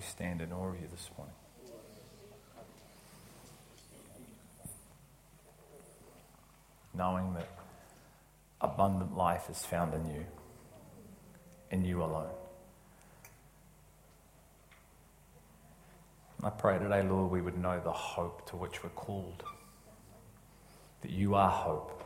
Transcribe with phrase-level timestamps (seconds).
[0.00, 1.34] we stand in awe of you this morning.
[6.94, 7.48] Knowing that
[8.62, 10.24] abundant life is found in you,
[11.70, 12.32] in you alone.
[16.42, 19.44] I pray today, Lord, we would know the hope to which we're called.
[21.02, 22.02] That you are hope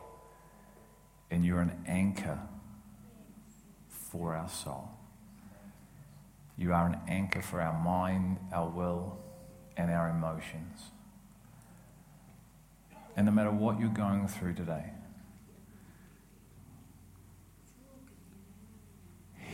[1.30, 2.40] and you're an anchor
[3.88, 4.90] for our soul.
[6.56, 9.18] You are an anchor for our mind, our will,
[9.76, 10.90] and our emotions.
[13.16, 14.90] And no matter what you're going through today,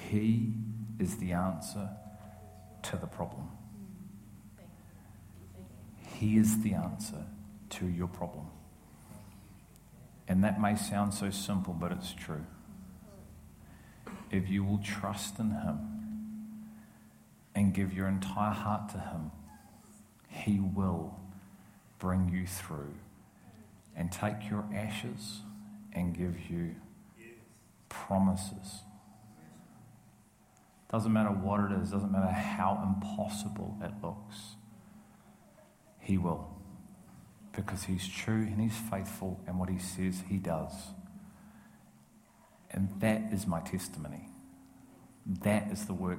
[0.08, 0.52] He
[0.98, 1.88] is the answer
[2.82, 3.48] to the problem.
[6.16, 7.24] He is the answer
[7.70, 8.46] to your problem.
[10.28, 12.44] And that may sound so simple, but it's true.
[14.30, 15.99] If you will trust in Him
[17.54, 19.30] and give your entire heart to Him,
[20.28, 21.18] He will
[21.98, 22.94] bring you through
[23.96, 25.40] and take your ashes
[25.92, 26.76] and give you
[27.88, 28.82] promises
[30.90, 34.56] doesn't matter what it is, doesn't matter how impossible it looks.
[36.00, 36.48] He will.
[37.54, 40.72] Because he's true and he's faithful, and what he says, he does.
[42.70, 44.28] And that is my testimony.
[45.26, 46.18] That is the work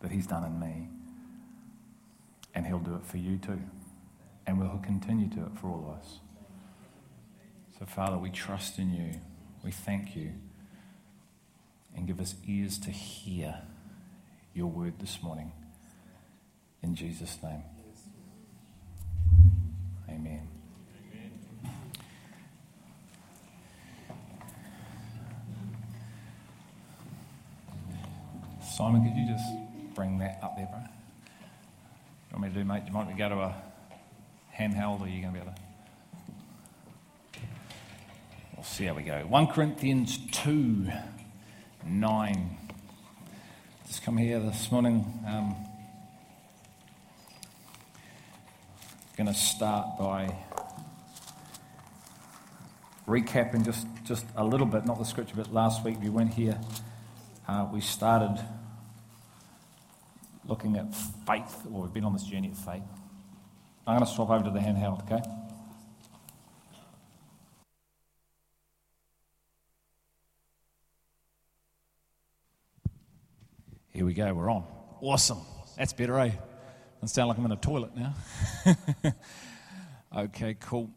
[0.00, 0.88] that he's done in me.
[2.54, 3.60] And he'll do it for you too.
[4.46, 6.18] And we'll continue to do it for all of us.
[7.78, 9.20] So, Father, we trust in you.
[9.62, 10.32] We thank you.
[11.94, 13.62] And give us ears to hear
[14.54, 15.52] your word this morning.
[16.82, 17.62] In Jesus' name.
[20.08, 20.48] Amen.
[28.62, 29.67] Simon, could you just
[29.98, 30.78] bring that up there, bro?
[30.78, 32.84] You want me to do, mate?
[32.84, 33.62] Do you want me to go to a
[34.56, 37.40] handheld or are you going to be able to?
[38.54, 39.26] We'll see how we go.
[39.28, 40.86] 1 Corinthians 2
[41.84, 42.56] 9
[43.88, 45.04] just come here this morning.
[45.26, 45.56] Um,
[49.16, 50.32] going to start by
[53.08, 56.60] recapping just, just a little bit, not the scripture, but last week we went here.
[57.48, 58.38] Uh, we started
[60.48, 60.92] looking at
[61.26, 62.82] faith, or we've been on this journey of faith.
[63.86, 65.22] I'm going to swap over to the handheld, okay?
[73.92, 74.64] Here we go, we're on.
[75.00, 75.40] Awesome.
[75.76, 76.30] That's better, eh?
[77.00, 78.14] Doesn't sound like I'm in a toilet now.
[80.16, 80.90] okay, cool.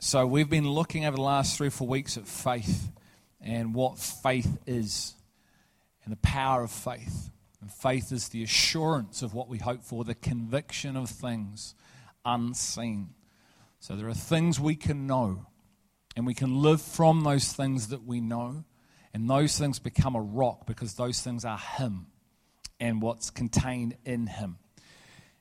[0.00, 2.90] So, we've been looking over the last three or four weeks at faith
[3.40, 5.14] and what faith is
[6.04, 7.30] and the power of faith.
[7.60, 11.74] And faith is the assurance of what we hope for, the conviction of things
[12.24, 13.10] unseen.
[13.80, 15.46] So, there are things we can know,
[16.16, 18.64] and we can live from those things that we know.
[19.14, 22.06] And those things become a rock because those things are Him
[22.78, 24.58] and what's contained in Him.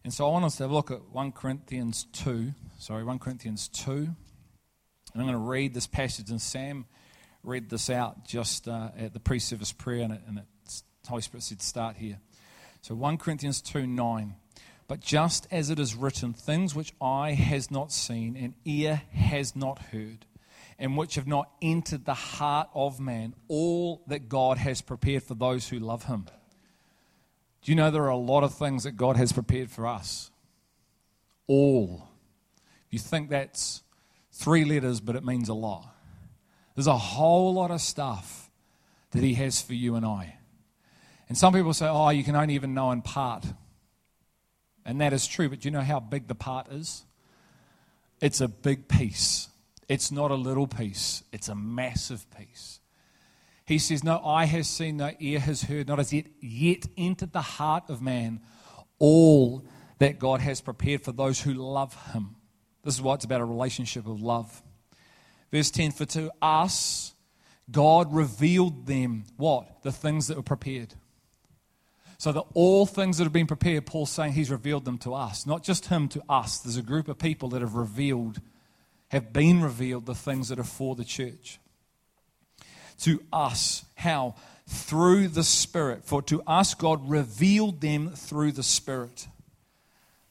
[0.04, 2.54] And so I want us to have a look at 1 Corinthians 2.
[2.80, 3.92] Sorry, 1 Corinthians 2.
[3.92, 4.16] And
[5.16, 6.86] I'm going to read this passage, and Sam
[7.44, 10.46] read this out just uh, at the pre service prayer, and, it, and it,
[11.08, 12.20] Holy Spirit said, start here.
[12.82, 14.36] So 1 Corinthians 2 9.
[14.88, 19.56] But just as it is written, things which eye has not seen and ear has
[19.56, 20.26] not heard
[20.80, 25.34] and which have not entered the heart of man, all that God has prepared for
[25.34, 26.28] those who love him.
[27.64, 30.32] Do you know there are a lot of things that God has prepared for us?
[31.48, 32.08] All.
[32.90, 33.82] You think that's
[34.32, 35.94] three letters, but it means a lot.
[36.76, 38.50] There's a whole lot of stuff
[39.12, 40.37] that He has for you and I.
[41.30, 43.46] And some people say, oh, you can only even know in part.
[44.86, 47.04] And that is true, but do you know how big the part is?
[48.22, 49.50] It's a big piece.
[49.90, 52.80] It's not a little piece, it's a massive piece.
[53.66, 57.34] He says, No eye has seen, no ear has heard, not as yet, yet entered
[57.34, 58.42] the heart of man
[59.00, 59.66] all
[60.00, 62.36] that God has prepared for those who love him.
[62.84, 64.62] This is why it's about a relationship of love.
[65.52, 67.14] Verse 10 For to us,
[67.70, 69.84] God revealed them what?
[69.84, 70.94] The things that were prepared.
[72.18, 75.46] So that all things that have been prepared, Paul's saying he's revealed them to us.
[75.46, 76.58] Not just him to us.
[76.58, 78.42] There's a group of people that have revealed
[79.10, 81.60] have been revealed the things that are for the church.
[83.02, 84.36] To us, how?
[84.68, 86.04] Through the Spirit.
[86.04, 89.28] For to us, God revealed them through the Spirit.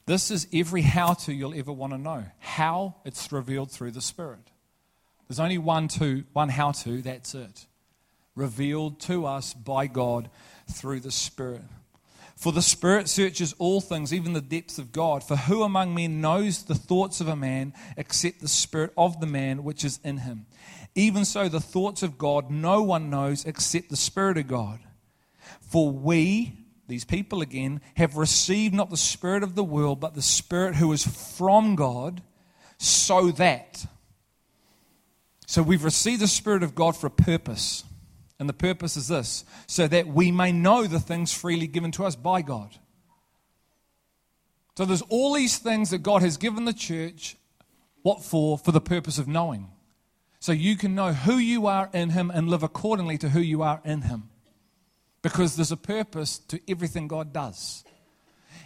[0.05, 2.25] This is every how to you'll ever want to know.
[2.39, 4.51] How it's revealed through the Spirit.
[5.29, 7.67] There's only one to, one how to, that's it.
[8.35, 10.29] Revealed to us by God
[10.71, 11.63] through the Spirit.
[12.37, 15.25] For the Spirit searches all things, even the depths of God.
[15.25, 19.27] For who among men knows the thoughts of a man except the Spirit of the
[19.27, 20.47] man which is in him?
[20.95, 24.81] Even so, the thoughts of God no one knows except the Spirit of God.
[25.61, 26.53] For we,
[26.89, 30.93] these people again, have received not the Spirit of the world, but the Spirit who
[30.93, 32.23] is from God,
[32.79, 33.87] so that.
[35.47, 37.85] So we've received the Spirit of God for a purpose.
[38.39, 42.05] And the purpose is this so that we may know the things freely given to
[42.05, 42.77] us by God.
[44.77, 47.37] So there's all these things that God has given the church.
[48.03, 48.59] What for?
[48.59, 49.69] For the purpose of knowing.
[50.39, 53.63] So you can know who you are in Him and live accordingly to who you
[53.63, 54.29] are in Him.
[55.23, 57.85] Because there's a purpose to everything God does.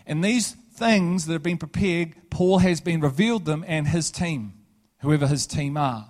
[0.05, 4.55] And these things that have been prepared, Paul has been revealed them and his team,
[5.01, 6.09] whoever his team are.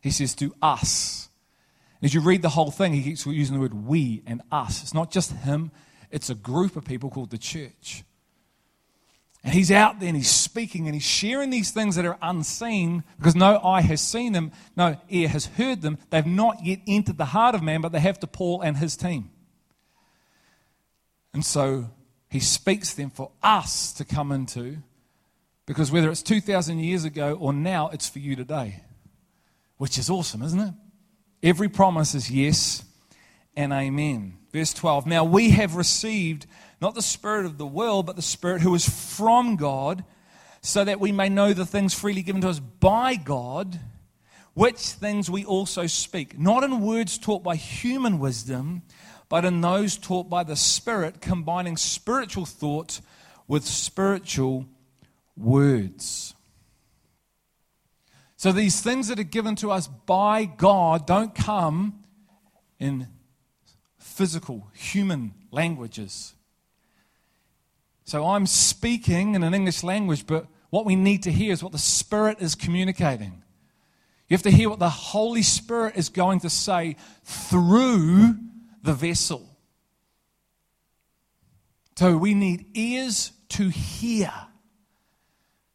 [0.00, 1.28] He says to us
[2.04, 4.82] as you read the whole thing, he keeps using the word we and us.
[4.82, 5.70] It's not just him,
[6.10, 8.04] it's a group of people called the church.
[9.42, 13.04] And he's out there and he's speaking and he's sharing these things that are unseen
[13.18, 15.98] because no eye has seen them, no ear has heard them.
[16.10, 18.96] They've not yet entered the heart of man, but they have to Paul and his
[18.96, 19.30] team.
[21.32, 21.90] And so
[22.30, 24.78] he speaks them for us to come into
[25.66, 28.82] because whether it's 2,000 years ago or now, it's for you today,
[29.78, 30.74] which is awesome, isn't it?
[31.44, 32.82] Every promise is yes
[33.54, 34.38] and amen.
[34.50, 36.46] Verse 12 Now we have received
[36.80, 40.04] not the Spirit of the world, but the Spirit who is from God,
[40.62, 43.78] so that we may know the things freely given to us by God,
[44.54, 48.80] which things we also speak, not in words taught by human wisdom,
[49.28, 53.02] but in those taught by the Spirit, combining spiritual thought
[53.46, 54.64] with spiritual
[55.36, 56.33] words.
[58.44, 62.04] So these things that are given to us by God don't come
[62.78, 63.08] in
[63.96, 66.34] physical, human languages.
[68.04, 71.72] So I'm speaking in an English language, but what we need to hear is what
[71.72, 73.42] the Spirit is communicating.
[74.28, 78.36] You have to hear what the Holy Spirit is going to say through
[78.82, 79.56] the vessel.
[81.96, 84.30] So we need ears to hear,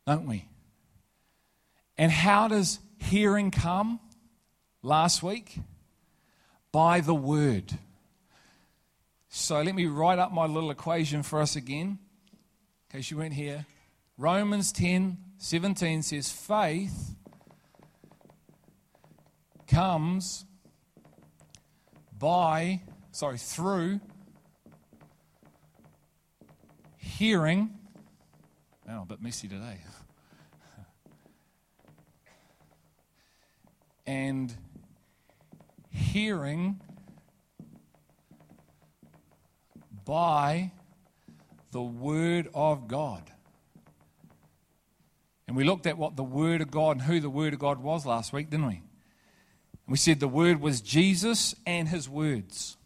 [0.06, 0.49] don't we?
[2.00, 4.00] And how does hearing come?
[4.82, 5.60] Last week?
[6.72, 7.74] By the word.
[9.28, 13.34] So let me write up my little equation for us again, in case you weren't
[13.34, 13.66] here.
[14.18, 17.16] Romans 10 17 says, faith
[19.68, 20.46] comes
[22.18, 22.82] by,
[23.12, 24.00] sorry, through
[26.96, 27.72] hearing.
[28.90, 29.80] Oh, a bit messy today.
[34.10, 34.52] And
[35.92, 36.82] hearing
[40.04, 40.72] by
[41.70, 43.22] the Word of God.
[45.48, 47.84] And we looked at what the Word of God and who the Word of God
[47.84, 48.82] was last week, didn't we?
[49.88, 52.78] We said the Word was Jesus and His words.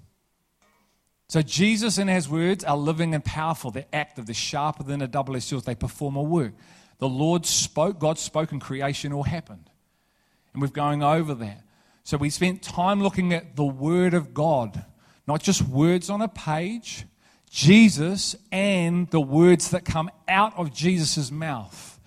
[1.29, 3.71] So Jesus and His words are living and powerful.
[3.71, 4.25] They're active.
[4.25, 5.63] They're sharper than a double-edged sword.
[5.63, 6.51] They perform a work.
[6.97, 7.97] The Lord spoke.
[7.97, 9.69] God spoke, and creation all happened
[10.53, 11.63] and we're going over that.
[12.03, 14.85] So we spent time looking at the Word of God,
[15.25, 17.05] not just words on a page,
[17.49, 21.99] Jesus and the words that come out of Jesus' mouth.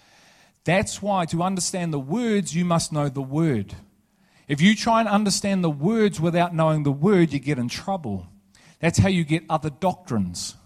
[0.64, 3.74] That's why to understand the words, you must know the Word.
[4.48, 8.26] If you try and understand the words without knowing the Word, you get in trouble.
[8.80, 10.56] That's how you get other doctrines.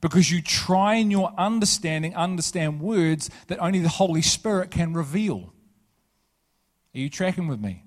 [0.00, 5.52] Because you try in your understanding understand words that only the Holy Spirit can reveal.
[6.94, 7.84] Are you tracking with me?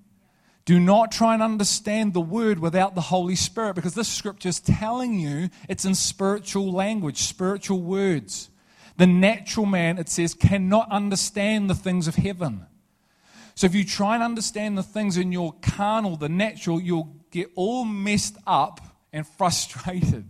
[0.65, 4.61] Do not try and understand the word without the Holy Spirit because this scripture is
[4.61, 8.49] telling you it's in spiritual language, spiritual words.
[8.95, 12.65] The natural man, it says, cannot understand the things of heaven.
[13.55, 17.51] So if you try and understand the things in your carnal, the natural, you'll get
[17.55, 18.79] all messed up
[19.11, 20.25] and frustrated.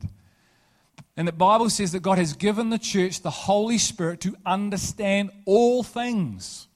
[1.16, 5.30] And the Bible says that God has given the church the Holy Spirit to understand
[5.46, 6.68] all things.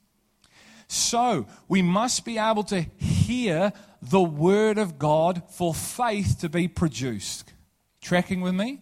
[0.87, 6.67] So we must be able to hear the word of God for faith to be
[6.67, 7.53] produced.
[8.01, 8.81] Tracking with me?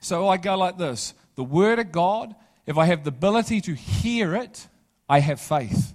[0.00, 2.34] So I go like this the word of God,
[2.66, 4.68] if I have the ability to hear it,
[5.08, 5.94] I have faith.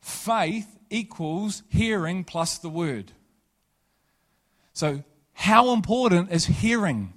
[0.00, 3.12] Faith equals hearing plus the word.
[4.72, 7.12] So, how important is hearing?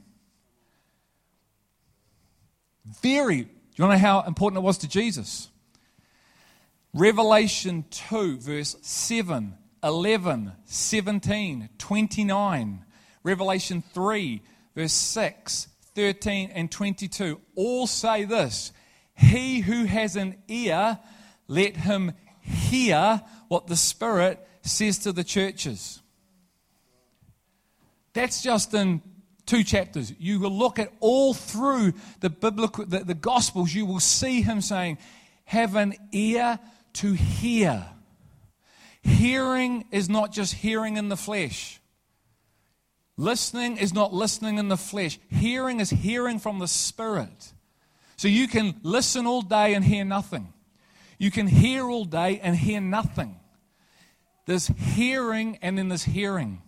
[3.01, 3.43] Very.
[3.43, 5.49] Do you want to know how important it was to Jesus?
[6.93, 12.85] Revelation 2, verse 7, 11, 17, 29.
[13.23, 14.41] Revelation 3,
[14.75, 18.71] verse 6, 13, and 22 all say this
[19.15, 20.99] He who has an ear,
[21.47, 25.99] let him hear what the Spirit says to the churches.
[28.13, 29.01] That's just in
[29.47, 30.13] two chapters.
[30.19, 34.61] You will look at all through the biblical, the, the Gospels, you will see him
[34.61, 34.99] saying,
[35.45, 36.59] Have an ear
[36.93, 37.85] to hear.
[39.01, 41.79] Hearing is not just hearing in the flesh.
[43.17, 45.19] Listening is not listening in the flesh.
[45.29, 47.53] Hearing is hearing from the Spirit.
[48.17, 50.53] So you can listen all day and hear nothing.
[51.17, 53.39] You can hear all day and hear nothing.
[54.45, 56.61] There's hearing and then there's hearing.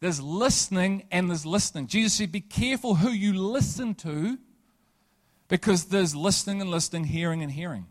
[0.00, 1.86] There's listening and there's listening.
[1.86, 4.38] Jesus said, Be careful who you listen to
[5.48, 7.86] because there's listening and listening, hearing and hearing.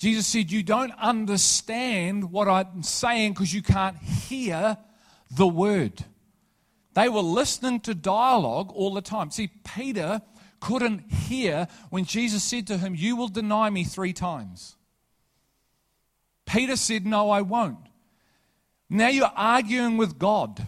[0.00, 4.78] Jesus said, You don't understand what I'm saying because you can't hear
[5.30, 6.04] the word.
[6.94, 9.30] They were listening to dialogue all the time.
[9.30, 10.22] See, Peter
[10.58, 14.74] couldn't hear when Jesus said to him, You will deny me three times.
[16.46, 17.86] Peter said, No, I won't.
[18.88, 20.66] Now you're arguing with God.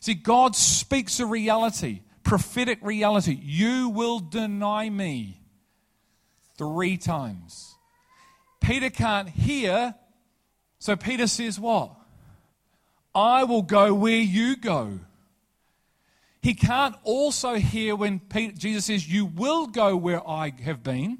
[0.00, 3.38] See, God speaks a reality, prophetic reality.
[3.38, 5.42] You will deny me
[6.56, 7.75] three times.
[8.66, 9.94] Peter can't hear,
[10.80, 11.92] so Peter says, What?
[13.14, 14.98] I will go where you go.
[16.42, 21.18] He can't also hear when Peter, Jesus says, You will go where I have been.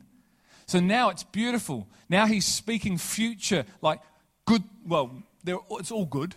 [0.67, 1.87] So now it's beautiful.
[2.09, 4.01] Now he's speaking future, like
[4.45, 6.35] good, well, it's all good.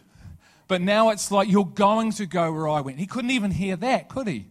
[0.68, 3.00] But now it's like, You're going to go where I went.
[3.00, 4.46] He couldn't even hear that, could he?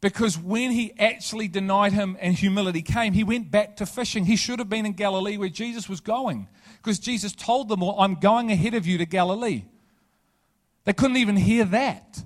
[0.00, 4.26] Because when he actually denied him and humility came, he went back to fishing.
[4.26, 6.48] He should have been in Galilee where Jesus was going.
[6.76, 9.64] Because Jesus told them, Well, I'm going ahead of you to Galilee.
[10.84, 12.22] They couldn't even hear that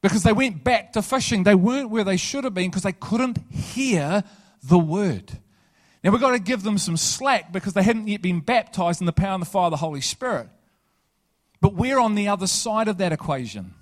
[0.00, 1.44] because they went back to fishing.
[1.44, 4.24] They weren't where they should have been because they couldn't hear
[4.62, 5.38] the word.
[6.02, 9.06] Now we've got to give them some slack because they hadn't yet been baptized in
[9.06, 10.48] the power and the fire of the Holy Spirit.
[11.60, 13.74] But we're on the other side of that equation.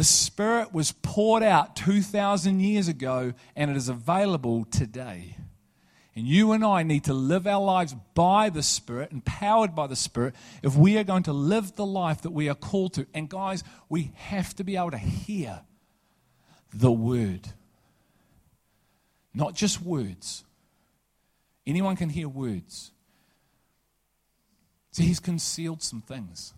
[0.00, 5.36] The Spirit was poured out 2,000 years ago and it is available today.
[6.16, 9.96] And you and I need to live our lives by the Spirit, empowered by the
[9.96, 13.06] Spirit, if we are going to live the life that we are called to.
[13.12, 15.60] And guys, we have to be able to hear
[16.72, 17.48] the Word,
[19.34, 20.44] not just words.
[21.66, 22.90] Anyone can hear words.
[24.92, 26.54] See, He's concealed some things.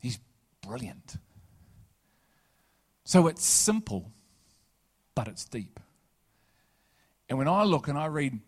[0.00, 0.18] He's
[0.66, 1.16] brilliant.
[3.04, 4.12] So it's simple,
[5.14, 5.80] but it's deep.
[7.28, 8.38] And when I look and I read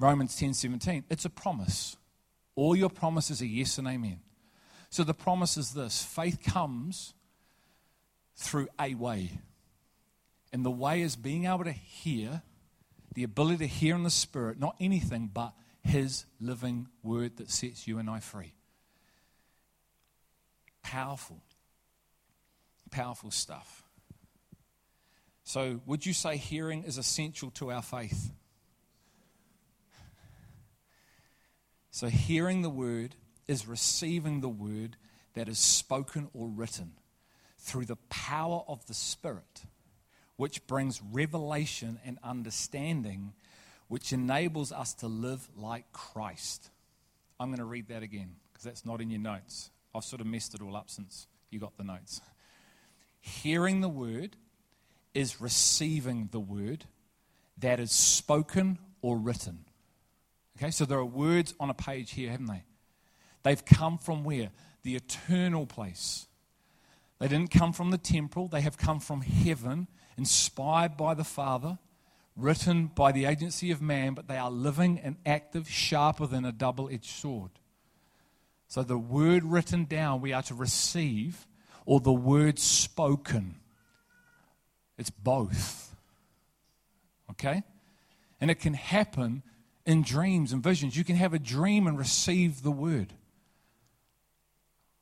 [0.00, 1.96] Romans 10 17, it's a promise.
[2.56, 4.20] All your promises are yes and amen.
[4.90, 7.14] So the promise is this faith comes
[8.36, 9.40] through a way.
[10.52, 12.42] And the way is being able to hear,
[13.14, 15.52] the ability to hear in the Spirit, not anything but
[15.82, 18.54] His living word that sets you and I free.
[20.82, 21.42] Powerful,
[22.94, 23.82] powerful stuff.
[25.42, 28.30] So, would you say hearing is essential to our faith?
[31.90, 34.96] So, hearing the word is receiving the word
[35.34, 36.92] that is spoken or written
[37.58, 39.64] through the power of the Spirit,
[40.36, 43.32] which brings revelation and understanding,
[43.88, 46.70] which enables us to live like Christ.
[47.40, 49.70] I'm going to read that again because that's not in your notes.
[49.94, 52.20] I've sort of messed it all up since you got the notes.
[53.26, 54.36] Hearing the word
[55.14, 56.84] is receiving the word
[57.56, 59.64] that is spoken or written.
[60.58, 62.64] Okay, so there are words on a page here, haven't they?
[63.42, 64.50] They've come from where?
[64.82, 66.26] The eternal place.
[67.18, 69.88] They didn't come from the temporal, they have come from heaven,
[70.18, 71.78] inspired by the Father,
[72.36, 76.52] written by the agency of man, but they are living and active, sharper than a
[76.52, 77.52] double edged sword.
[78.68, 81.46] So the word written down we are to receive,
[81.84, 83.56] or the word spoken
[84.98, 85.94] it's both.
[87.32, 87.62] Okay?
[88.40, 89.42] And it can happen
[89.86, 90.96] in dreams and visions.
[90.96, 93.12] You can have a dream and receive the word.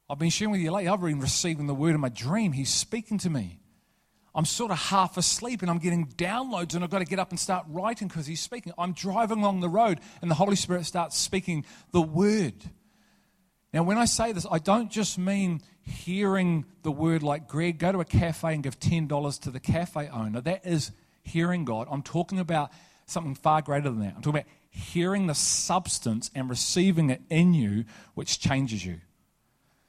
[0.08, 2.52] I've been sharing with you lately, I've been receiving the word in my dream.
[2.52, 3.60] He's speaking to me.
[4.34, 7.30] I'm sort of half asleep and I'm getting downloads and I've got to get up
[7.30, 8.72] and start writing because he's speaking.
[8.78, 12.54] I'm driving along the road and the Holy Spirit starts speaking the word.
[13.74, 17.92] Now, when I say this, I don't just mean hearing the word like Greg, go
[17.92, 20.40] to a cafe and give $10 to the cafe owner.
[20.40, 21.88] That is hearing God.
[21.90, 22.70] I'm talking about
[23.06, 24.14] something far greater than that.
[24.16, 27.84] I'm talking about hearing the substance and receiving it in you,
[28.14, 29.00] which changes you.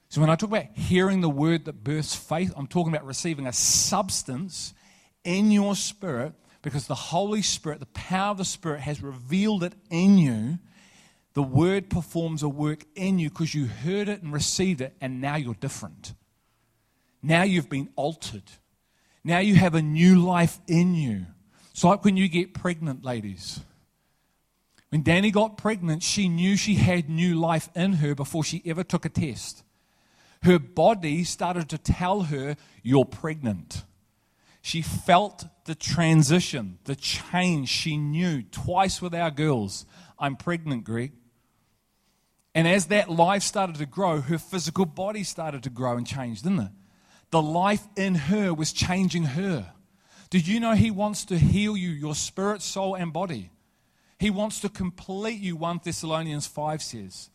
[0.09, 3.47] So when I talk about hearing the word that births faith, I'm talking about receiving
[3.47, 4.73] a substance
[5.23, 9.73] in your spirit because the Holy Spirit, the power of the Spirit, has revealed it
[9.89, 10.59] in you.
[11.33, 15.19] The word performs a work in you because you heard it and received it, and
[15.19, 16.13] now you're different.
[17.23, 18.43] Now you've been altered.
[19.23, 21.25] Now you have a new life in you.
[21.71, 23.61] It's like when you get pregnant, ladies.
[24.89, 28.83] When Danny got pregnant, she knew she had new life in her before she ever
[28.83, 29.63] took a test.
[30.43, 33.85] Her body started to tell her, You're pregnant.
[34.61, 37.69] She felt the transition, the change.
[37.69, 39.85] She knew twice with our girls,
[40.19, 41.13] I'm pregnant, Greg.
[42.55, 46.43] And as that life started to grow, her physical body started to grow and change,
[46.43, 46.71] didn't it?
[47.31, 49.73] The life in her was changing her.
[50.29, 53.49] Did you know He wants to heal you, your spirit, soul, and body?
[54.19, 57.29] He wants to complete you, 1 Thessalonians 5 says.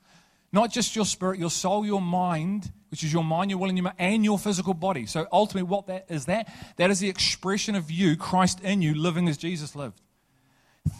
[0.52, 3.76] Not just your spirit, your soul, your mind, which is your mind, your will, and
[3.76, 5.04] your and your physical body.
[5.06, 6.48] So ultimately, what that is that?
[6.76, 10.00] That is the expression of you, Christ in you, living as Jesus lived.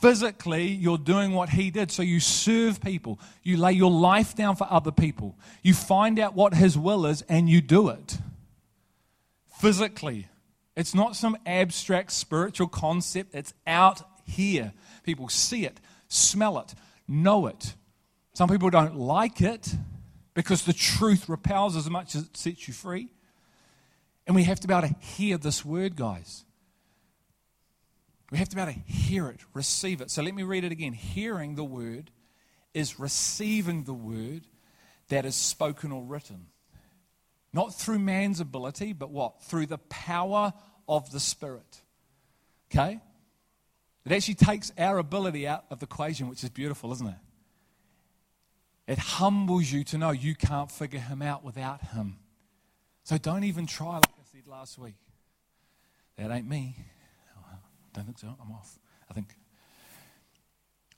[0.00, 1.90] Physically, you're doing what he did.
[1.90, 3.18] So you serve people.
[3.42, 5.36] You lay your life down for other people.
[5.62, 8.18] You find out what his will is and you do it.
[9.60, 10.28] Physically.
[10.76, 14.72] It's not some abstract spiritual concept, it's out here.
[15.02, 16.72] People see it, smell it,
[17.08, 17.74] know it.
[18.34, 19.74] Some people don't like it
[20.34, 23.08] because the truth repels as much as it sets you free.
[24.24, 26.44] And we have to be able to hear this word, guys.
[28.30, 30.10] We have to be able to hear it, receive it.
[30.10, 30.92] So let me read it again.
[30.92, 32.10] Hearing the word
[32.74, 34.42] is receiving the word
[35.08, 36.46] that is spoken or written.
[37.52, 39.42] Not through man's ability, but what?
[39.42, 40.52] Through the power
[40.86, 41.80] of the Spirit.
[42.70, 43.00] Okay?
[44.04, 47.14] It actually takes our ability out of the equation, which is beautiful, isn't it?
[48.86, 52.16] It humbles you to know you can't figure him out without him.
[53.04, 54.96] So don't even try, like I said last week.
[56.16, 56.76] That ain't me.
[57.98, 58.36] I don't think so.
[58.40, 58.78] I'm off.
[59.10, 59.34] I think.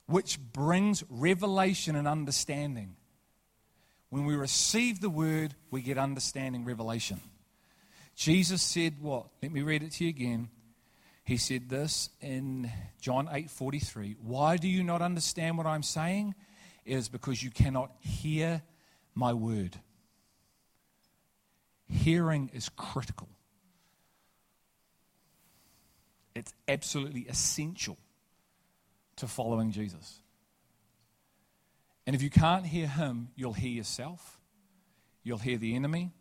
[0.05, 2.95] Which brings revelation and understanding.
[4.09, 7.19] When we receive the word, we get understanding, revelation.
[8.15, 9.27] Jesus said what?
[9.41, 10.49] Let me read it to you again.
[11.23, 14.17] He said this in John 8 43.
[14.21, 16.35] Why do you not understand what I'm saying?
[16.85, 18.61] It is because you cannot hear
[19.15, 19.79] my word.
[21.87, 23.29] Hearing is critical,
[26.35, 27.97] it's absolutely essential
[29.17, 30.21] to following Jesus.
[32.07, 34.39] And if you can't hear him, you'll hear yourself,
[35.23, 36.11] you'll hear the enemy,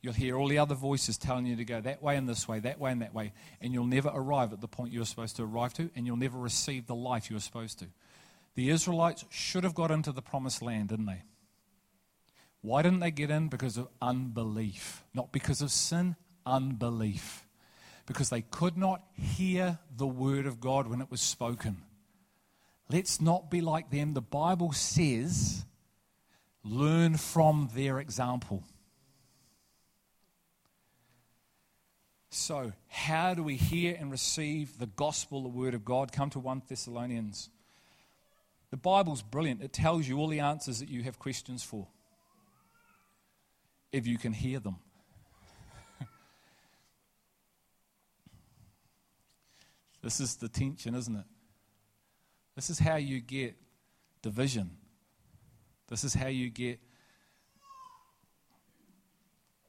[0.00, 2.60] you'll hear all the other voices telling you to go that way and this way,
[2.60, 5.42] that way and that way, and you'll never arrive at the point you're supposed to
[5.42, 7.86] arrive to, and you'll never receive the life you're supposed to.
[8.54, 11.22] The Israelites should have got into the promised land, didn't they?
[12.62, 13.48] Why didn't they get in?
[13.48, 15.04] Because of unbelief.
[15.14, 17.45] Not because of sin, unbelief.
[18.06, 21.82] Because they could not hear the word of God when it was spoken.
[22.88, 24.14] Let's not be like them.
[24.14, 25.64] The Bible says,
[26.64, 28.62] learn from their example.
[32.30, 36.12] So, how do we hear and receive the gospel, the word of God?
[36.12, 37.50] Come to 1 Thessalonians
[38.70, 39.62] the Bible's brilliant.
[39.62, 41.86] It tells you all the answers that you have questions for,
[43.92, 44.76] if you can hear them.
[50.06, 51.24] This is the tension, isn't it?
[52.54, 53.56] This is how you get
[54.22, 54.70] division.
[55.88, 56.78] This is how you get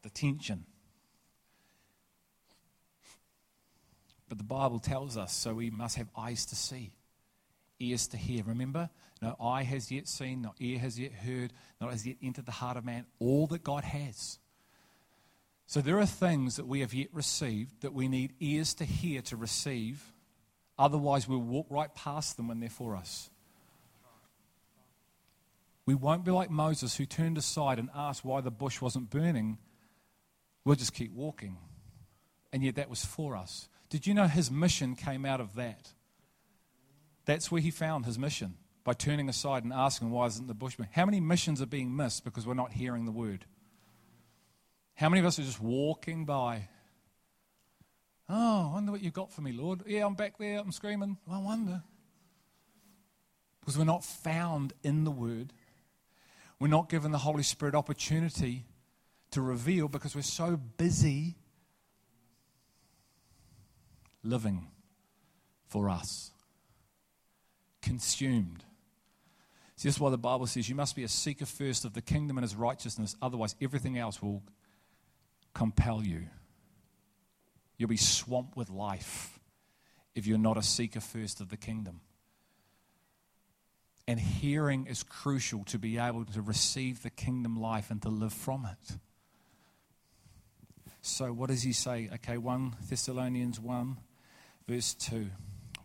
[0.04, 0.66] the tension.
[4.30, 6.92] But the Bible tells us, so we must have eyes to see
[7.80, 8.44] ears to hear.
[8.44, 8.92] Remember,
[9.24, 12.52] no eye has yet seen, no ear has yet heard, not has yet entered the
[12.52, 14.38] heart of man, all that God has.
[15.66, 19.24] So there are things that we have yet received that we need ears to hear
[19.24, 20.14] to receive.
[20.80, 23.30] Otherwise, we'll walk right past them when they're for us.
[25.86, 29.58] We won't be like Moses who turned aside and asked why the bush wasn't burning.
[30.66, 31.58] We'll just keep walking.
[32.52, 33.70] And yet that was for us.
[33.90, 35.94] Did you know his mission came out of that?
[37.26, 40.90] That's where he found his mission by turning aside and asking, Why isn't the bushman?
[40.92, 43.46] How many missions are being missed because we're not hearing the word?
[44.96, 46.68] How many of us are just walking by?
[48.30, 49.84] Oh, I wonder what you've got for me, Lord.
[49.88, 51.18] Yeah, I'm back there, I'm screaming.
[51.32, 51.82] I wonder.
[53.62, 55.54] Because we're not found in the word.
[56.60, 58.66] We're not given the Holy Spirit opportunity
[59.32, 61.36] to reveal because we're so busy
[64.24, 64.68] living
[65.68, 66.32] for us
[67.82, 68.64] consumed.
[69.76, 72.02] See, this is why the Bible says you must be a seeker first of the
[72.02, 74.42] kingdom and his righteousness, otherwise, everything else will
[75.54, 76.24] compel you.
[77.78, 79.40] You'll be swamped with life
[80.16, 82.02] if you're not a seeker first of the kingdom.
[84.08, 88.34] And hearing is crucial to be able to receive the kingdom life and to live
[88.34, 88.98] from it.
[91.02, 92.10] So, what does he say?
[92.16, 93.98] Okay, 1 Thessalonians 1,
[94.68, 95.28] verse 2.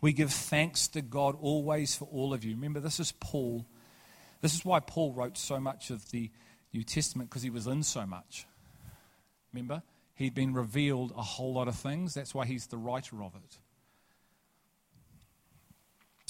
[0.01, 2.55] We give thanks to God always for all of you.
[2.55, 3.65] Remember, this is Paul.
[4.41, 6.29] This is why Paul wrote so much of the
[6.73, 8.45] New Testament because he was in so much.
[9.53, 9.83] Remember?
[10.15, 12.13] He'd been revealed a whole lot of things.
[12.13, 13.57] That's why he's the writer of it.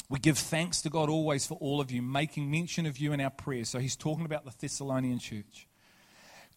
[0.10, 3.20] We give thanks to God always for all of you, making mention of you in
[3.22, 3.70] our prayers.
[3.70, 5.68] So he's talking about the Thessalonian church.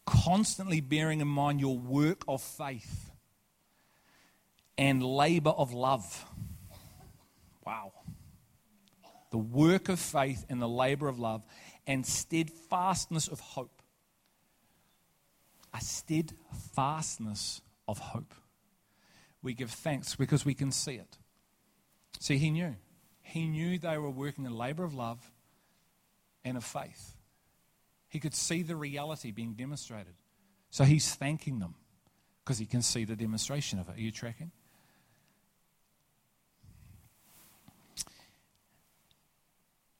[0.04, 3.10] Constantly bearing in mind your work of faith
[4.78, 6.24] and labor of love.
[7.64, 7.92] Wow.
[9.30, 11.44] The work of faith and the labor of love
[11.86, 13.75] and steadfastness of hope.
[15.74, 18.34] A steadfastness of hope.
[19.42, 21.18] We give thanks because we can see it.
[22.18, 22.76] See, he knew.
[23.22, 25.30] He knew they were working a labor of love
[26.44, 27.16] and of faith.
[28.08, 30.14] He could see the reality being demonstrated.
[30.70, 31.74] So he's thanking them
[32.44, 33.96] because he can see the demonstration of it.
[33.96, 34.52] Are you tracking?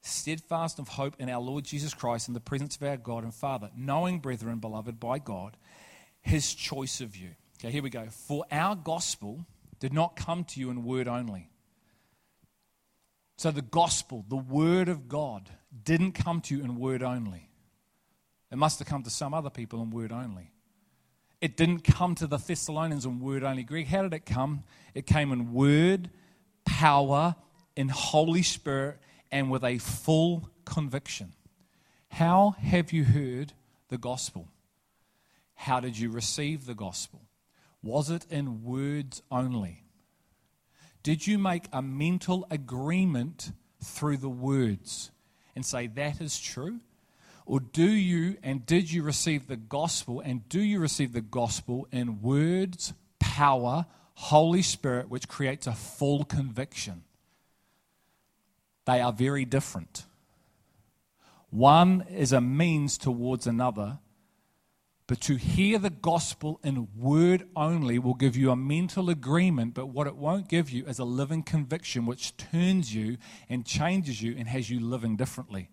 [0.07, 3.35] Steadfast of hope in our Lord Jesus Christ in the presence of our God and
[3.35, 5.57] Father, knowing, brethren, beloved by God,
[6.21, 7.31] his choice of you.
[7.59, 8.07] Okay, here we go.
[8.11, 9.47] For our gospel
[9.81, 11.51] did not come to you in word only
[13.37, 15.51] so the gospel, the word of God,
[15.85, 17.49] didn't come to you in word only.
[18.51, 20.53] It must have come to some other people in word only.
[21.43, 23.63] It didn't come to the Thessalonians in word only.
[23.63, 24.65] Greg, how did it come?
[24.95, 26.09] It came in word,
[26.65, 27.37] power,
[27.77, 28.99] in Holy Spirit,
[29.37, 31.35] and with a full conviction.
[32.09, 33.53] How have you heard
[33.91, 34.49] the gospel?
[35.55, 37.21] How did you receive the gospel?
[37.83, 39.83] Was it in words only?
[41.03, 43.53] Did you make a mental agreement
[43.85, 45.11] through the words
[45.55, 46.81] and say, that is true?
[47.45, 51.89] Or do you and did you receive the gospel and do you receive the gospel
[51.93, 57.05] in words, power, Holy Spirit, which creates a full conviction?
[58.87, 60.07] They are very different.
[61.51, 63.99] One is a means towards another,
[65.07, 69.89] but to hear the gospel in word only will give you a mental agreement, but
[69.89, 73.19] what it won't give you is a living conviction which turns you
[73.49, 75.71] and changes you and has you living differently.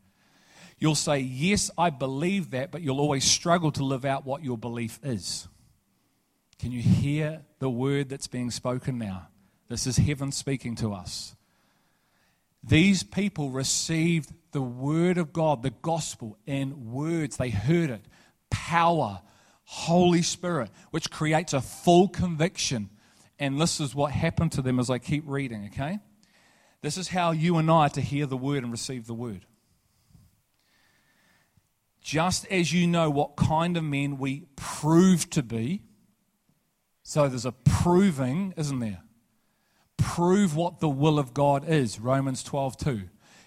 [0.78, 4.58] You'll say, Yes, I believe that, but you'll always struggle to live out what your
[4.58, 5.48] belief is.
[6.60, 9.28] Can you hear the word that's being spoken now?
[9.68, 11.36] This is heaven speaking to us.
[12.64, 17.38] These people received the word of God, the gospel, in words.
[17.38, 18.06] They heard it
[18.50, 19.22] power,
[19.66, 22.90] Holy Spirit, which creates a full conviction.
[23.40, 26.00] And this is what happened to them as I keep reading, okay?
[26.82, 29.46] This is how you and I are to hear the word and receive the word.
[32.02, 35.84] Just as you know what kind of men we prove to be,
[37.02, 39.02] so there's a proving, isn't there?
[40.04, 43.02] Prove what the will of God is, Romans 12 2.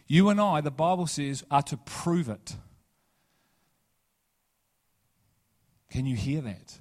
[0.06, 2.56] You and I, the Bible says, are to prove it.
[5.90, 6.78] Can you hear that?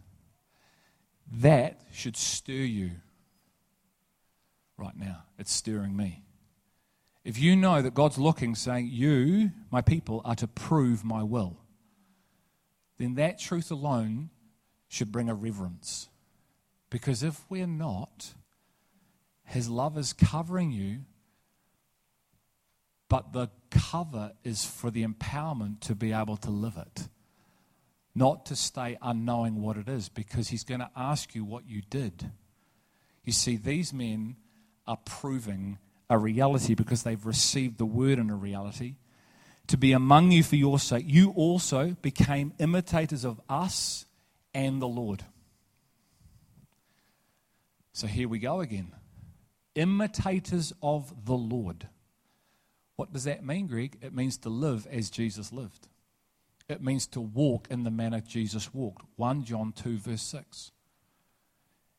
[1.29, 2.91] That should stir you
[4.77, 5.23] right now.
[5.37, 6.23] It's stirring me.
[7.25, 11.57] If you know that God's looking, saying, You, my people, are to prove my will,
[12.97, 14.29] then that truth alone
[14.87, 16.07] should bring a reverence.
[16.89, 18.35] Because if we're not,
[19.45, 20.99] His love is covering you,
[23.07, 27.07] but the cover is for the empowerment to be able to live it
[28.15, 31.81] not to stay unknowing what it is, because he's going to ask you what you
[31.89, 32.31] did.
[33.25, 34.37] You see, these men
[34.87, 35.77] are proving
[36.09, 38.95] a reality because they've received the word in a reality.
[39.67, 44.05] To be among you for your sake, you also became imitators of us
[44.53, 45.25] and the Lord.
[47.91, 48.93] So here we go again.
[49.75, 51.89] Imitators of the Lord.
[52.95, 53.97] What does that mean, Greg?
[54.01, 55.87] It means to live as Jesus lived.
[56.67, 59.05] It means to walk in the manner Jesus walked.
[59.17, 60.71] 1 John 2, verse 6.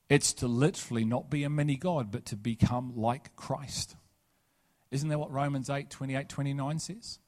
[0.09, 3.97] It's to literally not be a mini God, but to become like Christ.
[4.91, 7.19] Isn't that what Romans 8, 28, 29 says?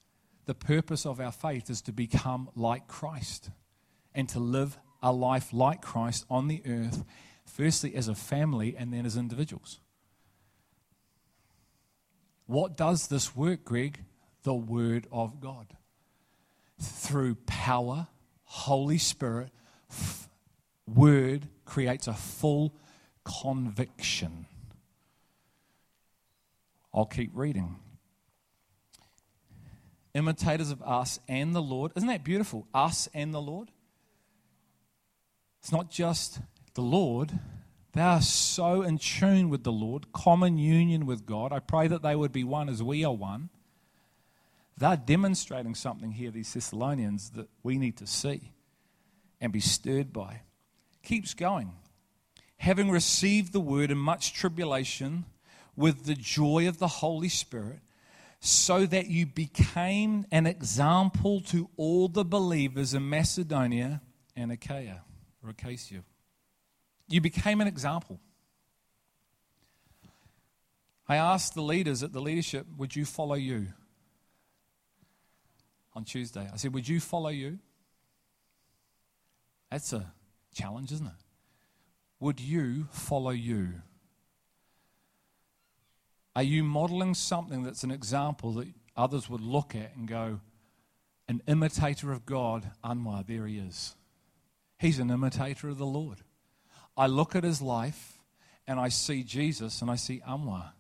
[0.46, 3.50] The purpose of our faith is to become like Christ
[4.14, 7.04] and to live a life like Christ on the earth,
[7.44, 9.80] firstly as a family and then as individuals.
[12.48, 14.04] What does this work, Greg?
[14.48, 15.66] the Word of God.
[16.80, 18.06] Through power,
[18.44, 19.50] Holy Spirit,
[19.90, 20.28] f-
[20.86, 22.72] Word creates a full
[23.24, 24.46] conviction.
[26.94, 27.76] I'll keep reading.
[30.14, 31.92] Imitators of us and the Lord.
[31.94, 32.66] Isn't that beautiful?
[32.72, 33.70] Us and the Lord.
[35.60, 36.40] It's not just
[36.72, 37.38] the Lord,
[37.98, 41.52] they are so in tune with the Lord, common union with God.
[41.52, 43.48] I pray that they would be one as we are one.
[44.76, 48.52] They're demonstrating something here, these Thessalonians, that we need to see
[49.40, 50.42] and be stirred by.
[51.02, 51.72] Keeps going.
[52.58, 55.24] Having received the word in much tribulation
[55.74, 57.80] with the joy of the Holy Spirit,
[58.40, 64.00] so that you became an example to all the believers in Macedonia
[64.36, 65.02] and Achaia,
[65.42, 66.04] or Acacia.
[67.08, 68.20] You became an example.
[71.08, 73.68] I asked the leaders at the leadership, Would you follow you?
[75.94, 76.48] On Tuesday.
[76.52, 77.58] I said, Would you follow you?
[79.70, 80.12] That's a
[80.54, 81.12] challenge, isn't it?
[82.20, 83.74] Would you follow you?
[86.36, 90.40] Are you modeling something that's an example that others would look at and go,
[91.26, 93.96] An imitator of God, Anwar, there he is.
[94.78, 96.18] He's an imitator of the Lord.
[96.98, 98.18] I look at his life
[98.66, 100.72] and I see Jesus and I see Anwar.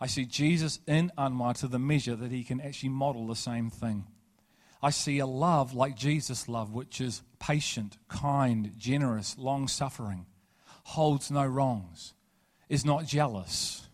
[0.00, 3.70] I see Jesus in Anwar to the measure that he can actually model the same
[3.70, 4.06] thing.
[4.82, 10.26] I see a love like Jesus' love, which is patient, kind, generous, long suffering,
[10.84, 12.14] holds no wrongs,
[12.68, 13.86] is not jealous.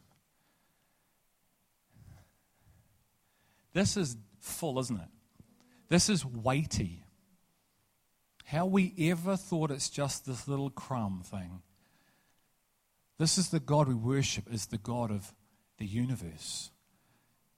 [3.75, 5.09] This is full, isn't it?
[5.89, 7.06] This is weighty.
[8.47, 11.63] How we ever thought it's just this little crumb thing.
[13.19, 15.35] This is the God we worship, is the God of
[15.79, 16.71] the universe.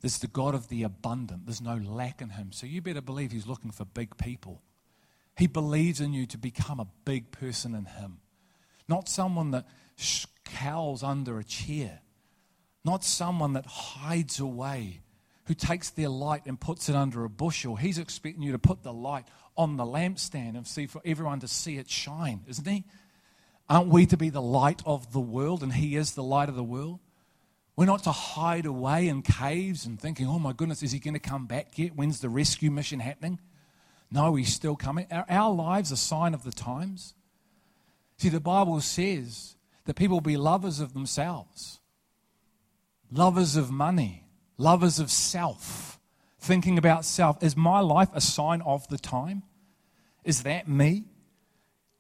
[0.01, 1.44] This is the God of the abundant.
[1.44, 2.53] There's no lack in him.
[2.53, 4.62] So you better believe he's looking for big people.
[5.37, 8.20] He believes in you to become a big person in him.
[8.88, 9.66] Not someone that
[10.44, 12.01] cowls under a chair.
[12.85, 15.01] Not someone that hides away,
[15.48, 17.74] who takes their light and puts it under a bushel.
[17.74, 19.24] He's expecting you to put the light
[19.56, 22.84] on the lampstand and see for everyone to see it shine, isn't he?
[23.66, 26.54] Aren't we to be the light of the world and he is the light of
[26.54, 27.00] the world?
[27.76, 31.14] We're not to hide away in caves and thinking, oh my goodness, is he going
[31.14, 31.96] to come back yet?
[31.96, 33.40] When's the rescue mission happening?
[34.11, 35.06] No, he's still coming.
[35.11, 37.14] Our, our lives are a sign of the times.
[38.18, 39.56] See, the Bible says
[39.87, 41.80] that people will be lovers of themselves,
[43.11, 44.27] lovers of money,
[44.59, 45.99] lovers of self,
[46.38, 47.42] thinking about self.
[47.42, 49.44] Is my life a sign of the time?
[50.25, 51.05] Is that me?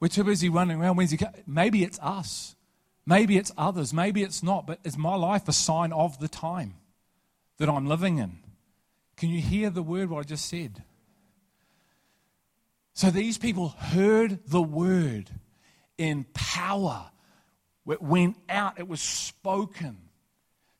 [0.00, 0.96] We're too busy running around.
[0.96, 2.54] When's he Maybe it's us.
[3.06, 3.94] Maybe it's others.
[3.94, 4.66] Maybe it's not.
[4.66, 6.74] But is my life a sign of the time
[7.56, 8.38] that I'm living in?
[9.16, 10.82] Can you hear the word what I just said?
[12.92, 15.30] So these people heard the word
[15.96, 17.10] in power.
[17.88, 20.07] It went out, it was spoken.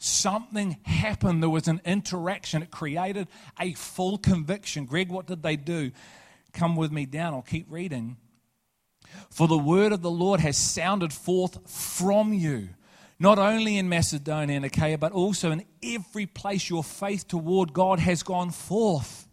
[0.09, 1.43] Something happened.
[1.43, 2.63] There was an interaction.
[2.63, 3.29] It created
[3.61, 4.87] a full conviction.
[4.87, 5.93] Greg, what did they do?
[6.53, 7.35] Come with me down.
[7.35, 8.17] I'll keep reading.
[9.31, 12.71] For the word of the Lord has sounded forth from you,
[13.19, 17.99] not only in Macedonia and Achaia, but also in every place your faith toward God
[18.01, 19.28] has gone forth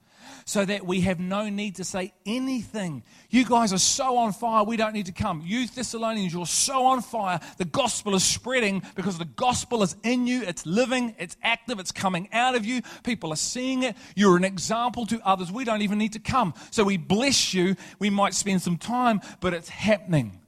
[0.47, 3.03] so that we have no need to say anything.
[3.31, 5.41] You guys are so on fire, we don't need to come.
[5.43, 7.39] You Thessalonians, you're so on fire.
[7.57, 10.43] The gospel is spreading because the gospel is in you.
[10.43, 12.83] It's living, it's active, it's coming out of you.
[13.03, 13.97] People are seeing it.
[14.15, 15.51] You're an example to others.
[15.51, 16.53] We don't even need to come.
[16.69, 17.75] So we bless you.
[17.97, 20.39] We might spend some time, but it's happening.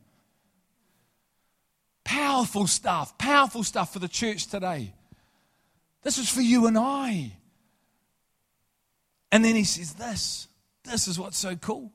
[2.03, 4.93] Powerful stuff, powerful stuff for the church today.
[6.03, 7.33] This is for you and I.
[9.31, 10.47] And then he says this
[10.83, 11.91] this is what's so cool.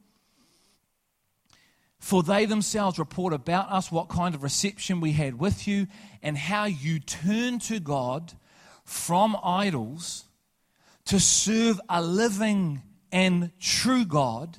[1.98, 5.86] For they themselves report about us what kind of reception we had with you
[6.20, 8.32] and how you turned to God
[8.84, 10.24] from idols
[11.06, 14.58] to serve a living and true God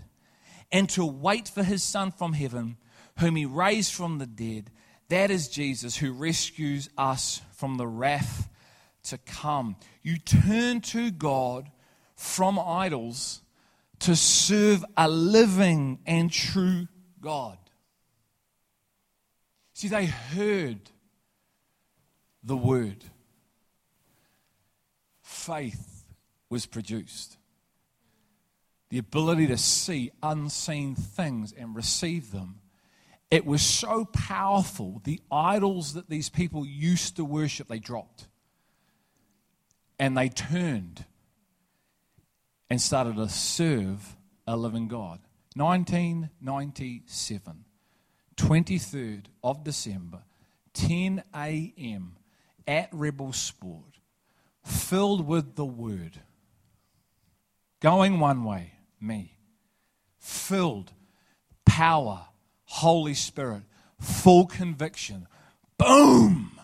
[0.72, 2.78] and to wait for his Son from heaven,
[3.20, 4.72] whom he raised from the dead.
[5.10, 8.50] That is Jesus who rescues us from the wrath
[9.04, 9.76] to come.
[10.02, 11.70] You turn to God
[12.16, 13.42] from idols
[14.00, 16.88] to serve a living and true
[17.22, 17.58] God.
[19.74, 20.80] See, they heard
[22.44, 23.04] the word,
[25.22, 26.04] faith
[26.50, 27.38] was produced.
[28.90, 32.60] The ability to see unseen things and receive them.
[33.32, 35.02] It was so powerful.
[35.04, 38.28] The idols that these people used to worship, they dropped.
[39.98, 41.06] And they turned
[42.70, 44.16] and started to serve
[44.48, 45.20] a living God.
[45.56, 47.66] 1997,
[48.36, 50.24] 23rd of December,
[50.74, 52.16] 10 a.m.
[52.68, 54.00] at Rebel Sport,
[54.64, 56.22] filled with the Word.
[57.80, 59.38] Going one way, me.
[60.18, 60.94] Filled,
[61.66, 62.26] power,
[62.64, 63.62] Holy Spirit,
[64.00, 65.28] full conviction.
[65.78, 66.60] Boom!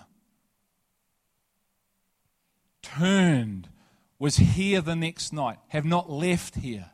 [2.81, 3.69] Turned,
[4.19, 6.91] was here the next night, have not left here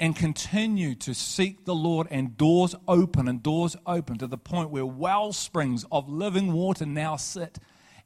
[0.00, 4.70] and continue to seek the Lord, and doors open and doors open to the point
[4.70, 7.58] where well springs of living water now sit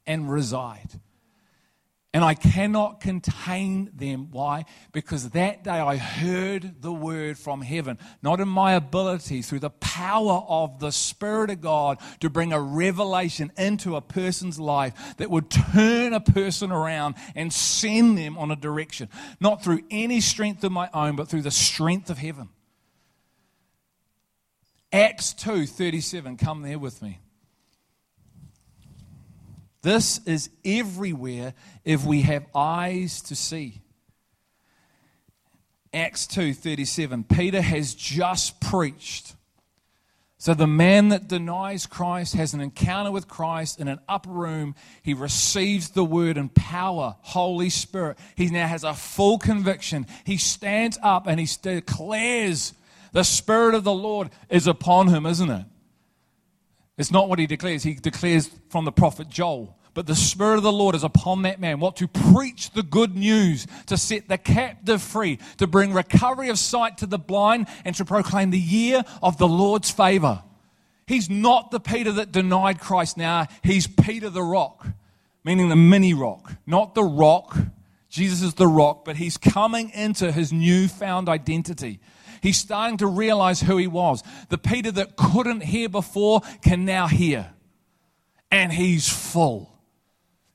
[0.07, 0.99] and reside.
[2.15, 4.29] And I cannot contain them.
[4.29, 4.65] Why?
[4.91, 9.71] Because that day I heard the word from heaven, not in my ability, through the
[9.71, 15.31] power of the Spirit of God to bring a revelation into a person's life that
[15.31, 19.09] would turn a person around and send them on a direction.
[19.39, 22.49] Not through any strength of my own, but through the strength of heaven.
[24.91, 27.22] Acts 2 37, come there with me.
[29.83, 33.81] This is everywhere if we have eyes to see.
[35.93, 39.35] Acts 2:37 Peter has just preached.
[40.37, 44.75] So the man that denies Christ has an encounter with Christ in an upper room.
[45.01, 48.17] He receives the word and power, Holy Spirit.
[48.35, 50.05] He now has a full conviction.
[50.25, 52.73] He stands up and he declares
[53.13, 55.65] the Spirit of the Lord is upon him, isn't it?
[56.97, 57.83] It's not what he declares.
[57.83, 59.77] He declares from the prophet Joel.
[59.93, 61.79] But the Spirit of the Lord is upon that man.
[61.79, 61.97] What?
[61.97, 66.97] To preach the good news, to set the captive free, to bring recovery of sight
[66.99, 70.41] to the blind, and to proclaim the year of the Lord's favor.
[71.05, 73.47] He's not the Peter that denied Christ now.
[73.61, 74.87] He's Peter the rock,
[75.43, 77.55] meaning the mini rock, not the rock.
[78.09, 81.99] Jesus is the rock, but he's coming into his newfound identity.
[82.43, 84.21] He's starting to realize who he was.
[84.49, 87.53] The Peter that couldn't hear before can now hear.
[88.51, 89.73] And he's full.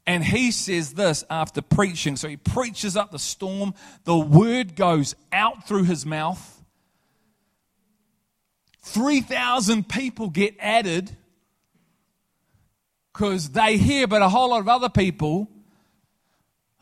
[0.06, 2.16] And he says this after preaching.
[2.16, 3.72] So he preaches up the storm.
[4.04, 6.62] The word goes out through his mouth.
[8.82, 11.16] 3,000 people get added
[13.14, 15.48] because they hear, but a whole lot of other people,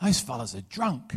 [0.03, 1.15] those fellas are drunk.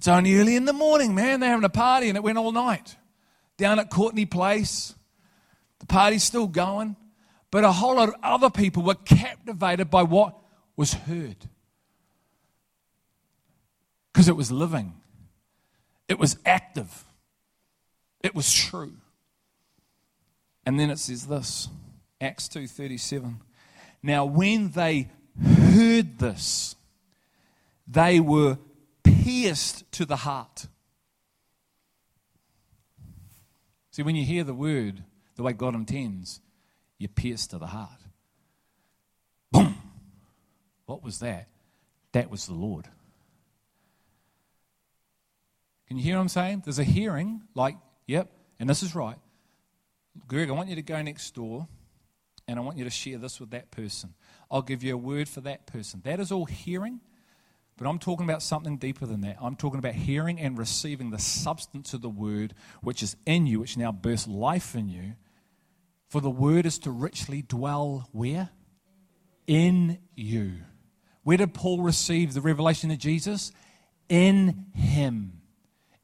[0.00, 1.40] It's only early in the morning, man.
[1.40, 2.96] They're having a party and it went all night.
[3.58, 4.94] Down at Courtenay Place,
[5.78, 6.96] the party's still going.
[7.50, 10.38] But a whole lot of other people were captivated by what
[10.74, 11.36] was heard.
[14.10, 14.94] Because it was living,
[16.08, 17.04] it was active,
[18.22, 18.94] it was true.
[20.64, 21.68] And then it says this
[22.22, 23.34] Acts 2:37.
[24.02, 25.10] Now when they
[25.44, 26.74] heard this,
[27.86, 28.56] they were
[29.22, 30.66] pierced to the heart.
[33.90, 35.02] See, when you hear the word
[35.36, 36.40] the way God intends,
[36.98, 38.00] you're pierced to the heart.
[39.50, 39.76] Boom!
[40.86, 41.48] What was that?
[42.12, 42.86] That was the Lord.
[45.88, 46.62] Can you hear what I'm saying?
[46.64, 48.30] There's a hearing, like, yep,
[48.60, 49.18] and this is right.
[50.28, 51.66] Greg, I want you to go next door
[52.46, 54.14] and I want you to share this with that person.
[54.50, 56.00] I'll give you a word for that person.
[56.04, 57.00] That is all hearing,
[57.80, 59.38] but I'm talking about something deeper than that.
[59.40, 63.60] I'm talking about hearing and receiving the substance of the word which is in you,
[63.60, 65.14] which now bursts life in you.
[66.10, 68.50] For the word is to richly dwell where?
[69.46, 70.56] In you.
[71.22, 73.50] Where did Paul receive the revelation of Jesus?
[74.10, 75.40] In him.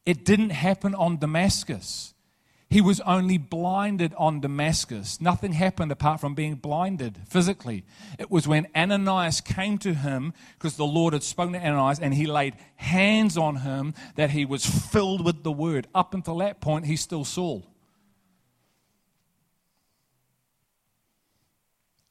[0.07, 2.15] It didn't happen on Damascus.
[2.69, 5.21] He was only blinded on Damascus.
[5.21, 7.85] Nothing happened apart from being blinded physically.
[8.19, 12.13] It was when Ananias came to him, because the Lord had spoken to Ananias, and
[12.13, 15.87] he laid hands on him, that he was filled with the word.
[15.95, 17.65] Up until that point, he's still Saul.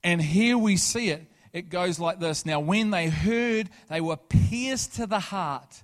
[0.06, 1.26] And here we see it.
[1.52, 5.84] It goes like this Now, when they heard, they were pierced to the heart.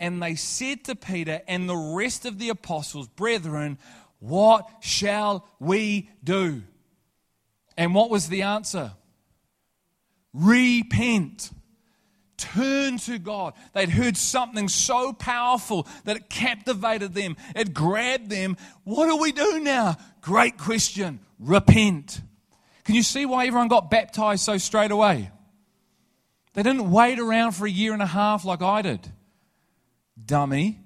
[0.00, 3.78] And they said to Peter and the rest of the apostles, Brethren,
[4.18, 6.62] what shall we do?
[7.76, 8.92] And what was the answer?
[10.32, 11.50] Repent.
[12.36, 13.54] Turn to God.
[13.74, 18.56] They'd heard something so powerful that it captivated them, it grabbed them.
[18.84, 19.96] What do we do now?
[20.20, 21.20] Great question.
[21.38, 22.20] Repent.
[22.84, 25.30] Can you see why everyone got baptized so straight away?
[26.54, 29.06] They didn't wait around for a year and a half like I did.
[30.24, 30.80] Dummy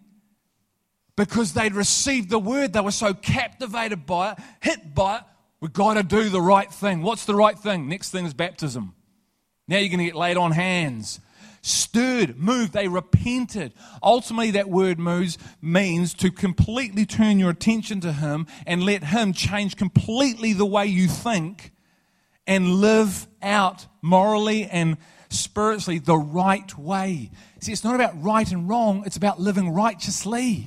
[1.16, 2.72] because they'd received the word.
[2.72, 5.22] They were so captivated by it, hit by it.
[5.60, 7.02] We've got to do the right thing.
[7.02, 7.88] What's the right thing?
[7.88, 8.94] Next thing is baptism.
[9.68, 11.20] Now you're going to get laid on hands.
[11.62, 13.72] stirred, moved, they repented.
[14.02, 19.32] Ultimately, that word moves means to completely turn your attention to Him and let Him
[19.32, 21.70] change completely the way you think
[22.46, 24.96] and live out morally and
[25.28, 27.30] spiritually the right way.
[27.60, 30.66] See, it's not about right and wrong, it's about living righteously.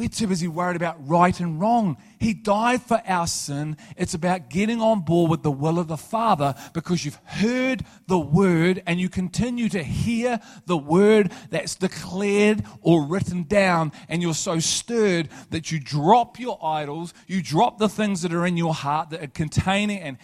[0.00, 1.98] We're too busy worried about right and wrong.
[2.18, 3.76] He died for our sin.
[3.98, 8.18] It's about getting on board with the will of the Father because you've heard the
[8.18, 14.32] word and you continue to hear the word that's declared or written down, and you're
[14.32, 18.72] so stirred that you drop your idols, you drop the things that are in your
[18.72, 20.16] heart that are containing and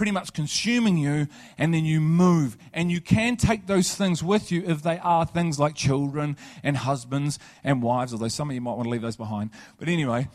[0.00, 1.28] pretty much consuming you,
[1.58, 2.56] and then you move.
[2.72, 6.74] And you can take those things with you if they are things like children and
[6.74, 9.50] husbands and wives, although some of you might want to leave those behind.
[9.78, 10.28] But anyway,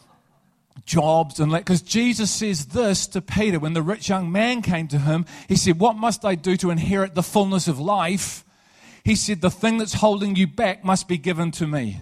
[0.85, 4.99] jobs and because Jesus says this to Peter when the rich young man came to
[4.99, 5.25] him.
[5.47, 8.45] He said, What must I do to inherit the fullness of life?
[9.03, 12.01] He said, The thing that's holding you back must be given to me.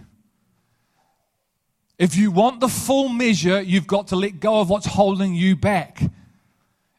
[1.97, 5.55] If you want the full measure, you've got to let go of what's holding you
[5.55, 6.01] back.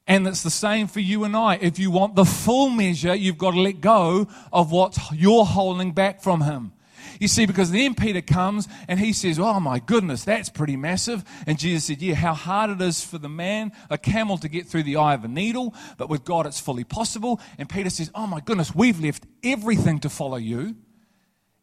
[0.07, 1.57] And it's the same for you and I.
[1.57, 5.93] If you want the full measure, you've got to let go of what you're holding
[5.93, 6.73] back from Him.
[7.21, 11.25] You see, because then Peter comes and he says, Oh my goodness, that's pretty massive.
[11.47, 14.67] And Jesus said, Yeah, how hard it is for the man, a camel, to get
[14.67, 17.41] through the eye of a needle, but with God it's fully possible.
[17.59, 20.77] And Peter says, Oh my goodness, we've left everything to follow you.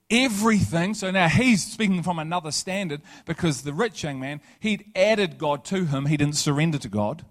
[0.10, 0.94] Everything.
[0.94, 5.64] So now he's speaking from another standard because the rich young man, he'd added God
[5.66, 7.26] to him, he didn't surrender to God.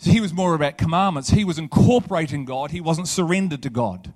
[0.00, 1.30] He was more about commandments.
[1.30, 2.70] He was incorporating God.
[2.70, 4.12] He wasn't surrendered to God.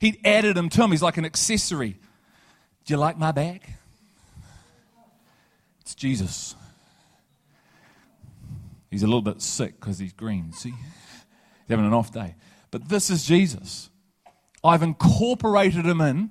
[0.00, 0.90] He'd added him to him.
[0.90, 1.98] He's like an accessory.
[2.84, 3.62] Do you like my bag?
[5.80, 6.54] It's Jesus.
[8.90, 10.52] He's a little bit sick because he's green.
[10.52, 10.70] See?
[10.70, 12.34] He's having an off day.
[12.70, 13.90] But this is Jesus.
[14.64, 16.30] I've incorporated him in,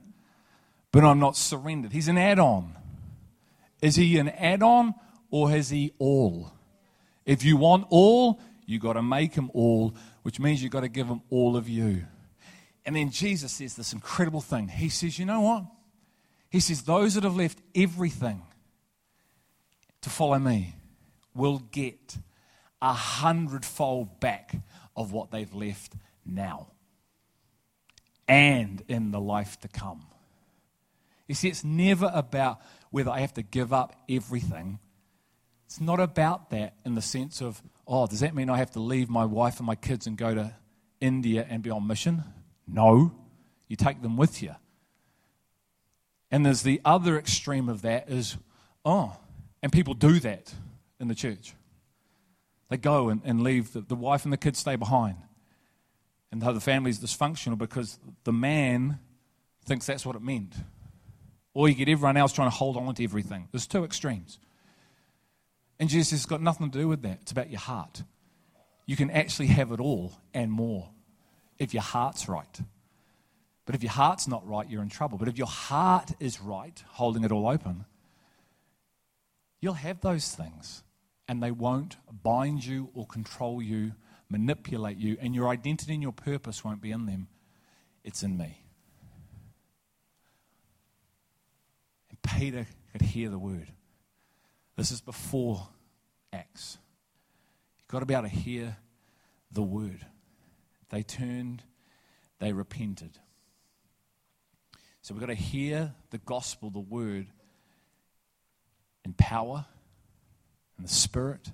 [0.92, 1.94] but I'm not surrendered.
[1.94, 2.76] He's an add on.
[3.82, 4.96] Is he an add on
[5.30, 6.52] or has he all?
[7.26, 10.90] If you want all, you got to make them all, which means you've got to
[10.90, 12.04] give them all of you.
[12.86, 14.68] And then Jesus says this incredible thing.
[14.68, 15.64] He says, You know what?
[16.50, 18.44] He says, Those that have left everything
[20.02, 20.76] to follow me
[21.34, 22.18] will get
[22.82, 24.56] a hundredfold back
[24.96, 25.94] of what they've left
[26.26, 26.68] now
[28.28, 30.06] and in the life to come.
[31.28, 32.60] You see, it's never about
[32.92, 34.80] whether I have to give up everything.
[35.66, 38.80] It's not about that in the sense of, oh, does that mean I have to
[38.80, 40.54] leave my wife and my kids and go to
[41.00, 42.24] India and be on mission?
[42.68, 43.14] No.
[43.68, 44.56] You take them with you.
[46.30, 48.38] And there's the other extreme of that is,
[48.84, 49.16] oh,
[49.64, 50.54] and people do that
[51.00, 51.54] in the church.
[52.70, 55.18] They go and, and leave, the, the wife and the kids stay behind.
[56.32, 59.00] And the family is dysfunctional because the man
[59.66, 60.54] thinks that's what it meant.
[61.54, 63.48] Or you get everyone else trying to hold on to everything.
[63.52, 64.40] There's two extremes.
[65.80, 67.20] And Jesus has got nothing to do with that.
[67.22, 68.04] It's about your heart.
[68.86, 70.90] You can actually have it all and more
[71.60, 72.62] if your heart's right.
[73.66, 75.18] But if your heart's not right, you're in trouble.
[75.18, 77.86] But if your heart is right, holding it all open,
[79.60, 80.84] you'll have those things
[81.28, 83.92] and they won't bind you or control you,
[84.30, 87.28] manipulate you, and your identity and your purpose won't be in them.
[88.04, 88.64] It's in me.
[92.10, 93.68] And Peter could hear the word.
[94.78, 95.68] This is before
[96.32, 96.78] Acts.
[97.80, 98.78] You've got to be able to hear
[99.52, 100.06] the word.
[100.90, 101.64] They turned,
[102.40, 103.18] they repented.
[105.02, 107.26] So we've got to hear the gospel, the word,
[109.04, 109.66] in power
[110.78, 111.52] and the spirit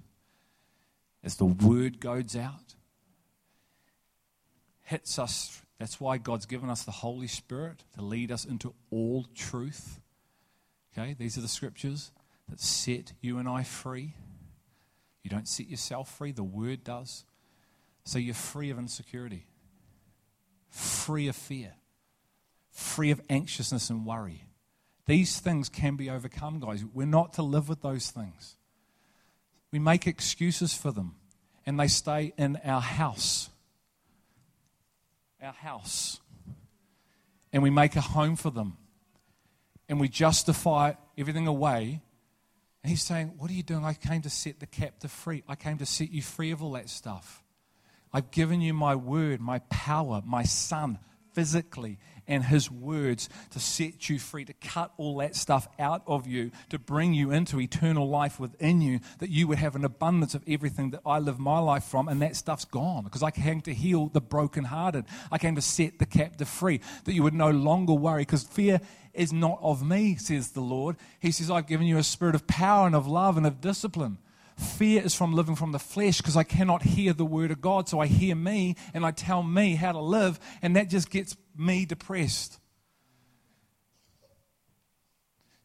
[1.23, 2.75] as the word goes out.
[4.81, 5.61] Hits us.
[5.79, 10.01] That's why God's given us the Holy Spirit to lead us into all truth.
[10.97, 12.11] Okay, these are the scriptures
[12.49, 14.15] that set you and I free.
[15.23, 17.25] You don't set yourself free, the Word does.
[18.03, 19.47] So you're free of insecurity,
[20.69, 21.73] free of fear,
[22.71, 24.43] free of anxiousness and worry.
[25.05, 26.83] These things can be overcome, guys.
[26.93, 28.57] We're not to live with those things.
[29.71, 31.15] We make excuses for them,
[31.65, 33.49] and they stay in our house.
[35.41, 36.19] Our house.
[37.51, 38.77] And we make a home for them.
[39.89, 42.01] And we justify everything away
[42.83, 43.85] and he's saying, What are you doing?
[43.85, 45.43] I came to set the captive free.
[45.47, 47.41] I came to set you free of all that stuff.
[48.11, 50.99] I've given you my word, my power, my son,
[51.33, 51.97] physically
[52.27, 56.51] and His words to set you free, to cut all that stuff out of you,
[56.69, 60.43] to bring you into eternal life within you, that you would have an abundance of
[60.47, 63.03] everything that I live my life from, and that stuff's gone.
[63.03, 67.13] Because I came to heal the brokenhearted, I came to set the captive free, that
[67.13, 68.79] you would no longer worry, because fear
[69.13, 70.95] is not of me, says the Lord.
[71.19, 74.17] He says, I've given you a spirit of power and of love and of discipline.
[74.57, 77.89] Fear is from living from the flesh because I cannot hear the word of God.
[77.89, 81.35] So I hear me and I tell me how to live, and that just gets
[81.57, 82.59] me depressed.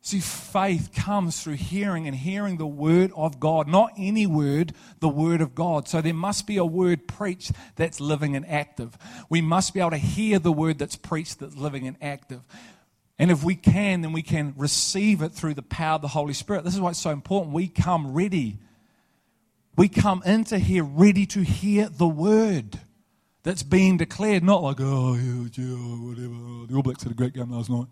[0.01, 5.09] See, faith comes through hearing and hearing the word of God, not any word, the
[5.09, 5.87] word of God.
[5.87, 8.97] So there must be a word preached that's living and active.
[9.29, 12.41] We must be able to hear the word that's preached that's living and active.
[13.19, 16.33] And if we can, then we can receive it through the power of the Holy
[16.33, 16.65] Spirit.
[16.65, 17.53] This is why it's so important.
[17.53, 18.59] We come ready
[19.79, 22.81] we come into here ready to hear the word
[23.43, 26.67] that's being declared, not like, oh, yeah, yeah, whatever.
[26.67, 27.87] The All Blacks had a great game last night.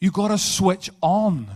[0.00, 1.48] You've got to switch on.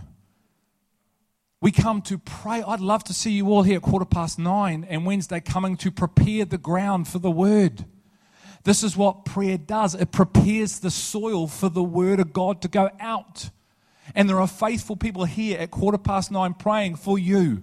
[1.61, 2.63] We come to pray.
[2.63, 5.91] I'd love to see you all here at quarter past nine and Wednesday coming to
[5.91, 7.85] prepare the ground for the word.
[8.63, 12.67] This is what prayer does it prepares the soil for the word of God to
[12.67, 13.49] go out.
[14.15, 17.61] And there are faithful people here at quarter past nine praying for you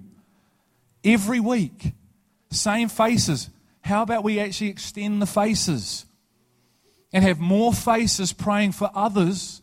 [1.03, 1.93] every week.
[2.51, 3.51] Same faces.
[3.87, 6.07] How about we actually extend the faces
[7.13, 9.63] and have more faces praying for others?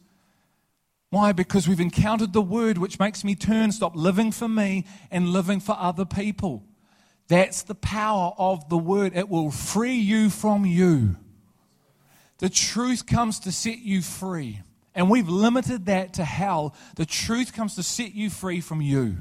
[1.09, 1.33] Why?
[1.33, 5.59] Because we've encountered the word which makes me turn, stop living for me and living
[5.59, 6.63] for other people.
[7.27, 9.11] That's the power of the word.
[9.13, 11.17] It will free you from you.
[12.37, 14.61] The truth comes to set you free.
[14.95, 16.75] And we've limited that to hell.
[16.95, 19.17] The truth comes to set you free from you.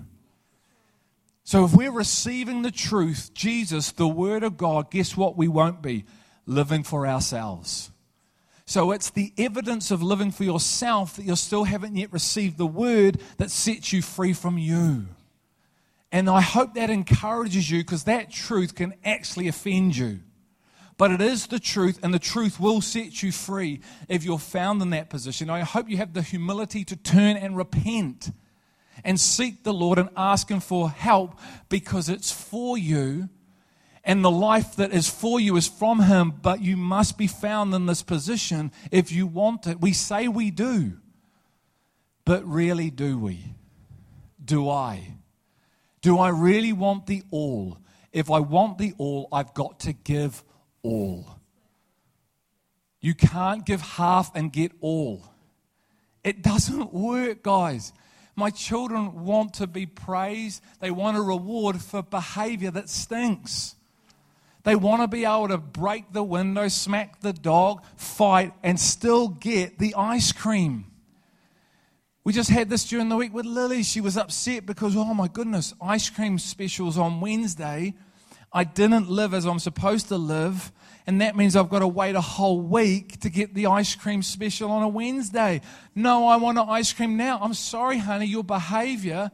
[1.44, 5.82] So if we're receiving the truth, Jesus, the Word of God, guess what we won't
[5.82, 6.04] be?
[6.46, 7.90] Living for ourselves.
[8.64, 12.66] So it's the evidence of living for yourself that you still haven't yet received the
[12.66, 15.06] Word that sets you free from you.
[16.12, 20.20] And I hope that encourages you because that truth can actually offend you.
[20.98, 24.80] But it is the truth, and the truth will set you free if you're found
[24.82, 25.50] in that position.
[25.50, 28.30] I hope you have the humility to turn and repent
[29.04, 31.38] and seek the Lord and ask Him for help
[31.68, 33.28] because it's for you.
[34.04, 37.72] And the life that is for you is from Him, but you must be found
[37.74, 39.80] in this position if you want it.
[39.80, 40.94] We say we do,
[42.24, 43.54] but really do we?
[44.44, 45.14] Do I?
[46.00, 47.78] Do I really want the all?
[48.12, 50.42] If I want the all, I've got to give
[50.82, 51.38] all.
[53.00, 55.24] You can't give half and get all.
[56.24, 57.92] It doesn't work, guys.
[58.34, 60.62] My children want to be praised.
[60.80, 63.76] They want a reward for behavior that stinks.
[64.64, 69.28] They want to be able to break the window, smack the dog, fight, and still
[69.28, 70.86] get the ice cream.
[72.24, 73.82] We just had this during the week with Lily.
[73.82, 77.94] She was upset because, oh my goodness, ice cream specials on Wednesday.
[78.52, 80.70] I didn't live as I'm supposed to live
[81.06, 84.22] and that means I've got to wait a whole week to get the ice cream
[84.22, 85.60] special on a Wednesday.
[85.94, 87.40] No, I want an ice cream now.
[87.42, 89.30] I'm sorry, honey, your behavior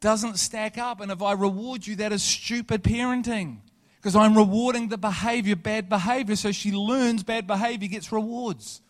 [0.00, 1.00] doesn't stack up.
[1.00, 3.58] And if I reward you, that is stupid parenting
[3.96, 6.34] because I'm rewarding the behavior, bad behavior.
[6.34, 8.82] So she learns bad behavior, gets rewards.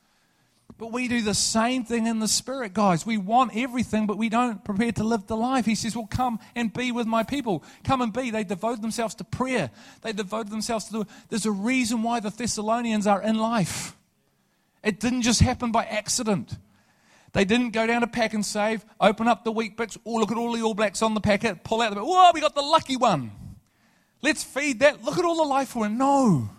[0.82, 3.06] But we do the same thing in the spirit, guys.
[3.06, 5.64] We want everything, but we don't prepare to live the life.
[5.64, 7.62] He says, Well, come and be with my people.
[7.84, 8.32] Come and be.
[8.32, 9.70] They devote themselves to prayer,
[10.00, 11.06] they devote themselves to the.
[11.28, 13.94] There's a reason why the Thessalonians are in life.
[14.82, 16.58] It didn't just happen by accident.
[17.32, 19.98] They didn't go down to Pak'nSave, open up the Weet-Bix.
[20.04, 22.04] Oh, look at all the All Blacks on the packet, pull out the.
[22.04, 23.30] Whoa, we got the lucky one.
[24.20, 25.04] Let's feed that.
[25.04, 25.86] Look at all the life we're.
[25.86, 25.96] in.
[25.96, 26.50] No.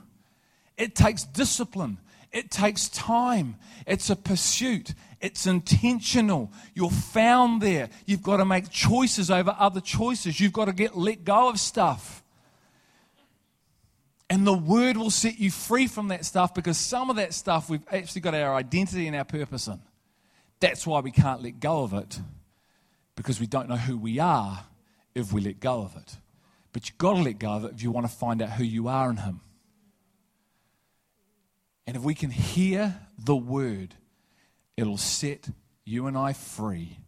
[0.77, 1.97] It takes discipline.
[2.33, 3.55] It takes time.
[3.85, 4.95] It's a pursuit.
[5.21, 6.51] It's intentional.
[6.73, 7.89] You're found there.
[8.07, 10.39] You've got to make choices over other choices.
[10.39, 12.23] You've got to get let go of stuff.
[14.29, 17.69] And the word will set you free from that stuff because some of that stuff
[17.69, 19.79] we've actually got our identity and our purpose in.
[20.59, 22.19] That's why we can't let go of it
[23.15, 24.65] because we don't know who we are
[25.13, 26.15] if we let go of it.
[26.71, 28.63] But you've got to let go of it if you want to find out who
[28.63, 29.41] you are in Him.
[31.85, 33.95] And if we can hear the word,
[34.77, 35.49] it'll set
[35.85, 36.99] you and I free,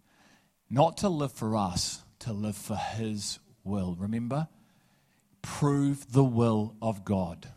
[0.69, 3.95] not to live for us, to live for His will.
[3.97, 4.47] Remember?
[5.41, 7.47] Prove the will of God.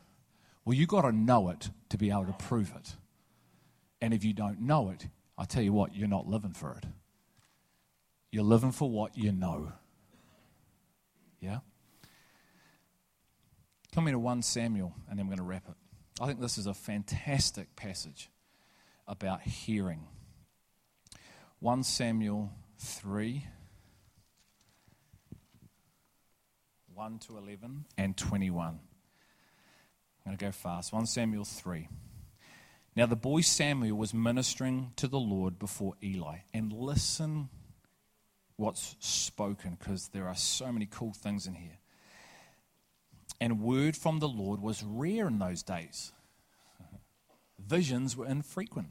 [0.64, 2.94] Well, you've got to know it to be able to prove it.
[4.00, 6.84] And if you don't know it, I tell you what, you're not living for it.
[8.30, 9.72] You're living for what you know.
[11.40, 11.60] Yeah?
[13.94, 15.74] Come into 1 Samuel, and then we're going to wrap it.
[16.20, 18.28] I think this is a fantastic passage
[19.06, 20.06] about hearing.
[21.60, 23.46] 1 Samuel 3
[26.94, 28.66] 1 to 11 and 21.
[28.66, 28.80] I'm
[30.24, 30.92] going to go fast.
[30.92, 31.88] 1 Samuel 3.
[32.96, 36.38] Now the boy Samuel was ministering to the Lord before Eli.
[36.52, 37.50] And listen
[38.56, 41.77] what's spoken because there are so many cool things in here.
[43.40, 46.12] And word from the Lord was rare in those days.
[47.58, 48.88] Visions were infrequent.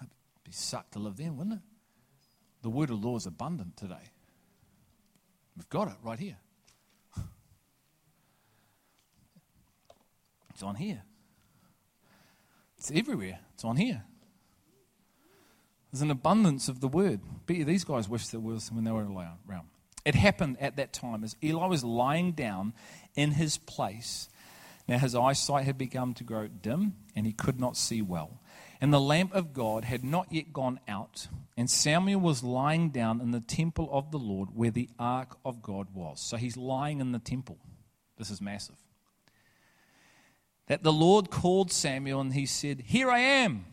[0.00, 0.10] It'd
[0.44, 1.62] be suck to live then, wouldn't it?
[2.62, 4.12] The word of the Lord is abundant today.
[5.56, 6.36] We've got it right here.
[10.50, 11.02] It's on here.
[12.76, 13.38] It's everywhere.
[13.54, 14.02] It's on here.
[15.92, 17.20] There's an abundance of the word.
[17.46, 19.68] Bet these guys wished there was when they were around.
[20.04, 22.72] It happened at that time as Eli was lying down
[23.14, 24.28] in his place.
[24.86, 28.40] Now his eyesight had begun to grow dim, and he could not see well.
[28.80, 33.20] And the lamp of God had not yet gone out, and Samuel was lying down
[33.20, 36.20] in the temple of the Lord where the ark of God was.
[36.20, 37.58] So he's lying in the temple.
[38.16, 38.76] This is massive.
[40.68, 43.64] That the Lord called Samuel, and he said, Here I am.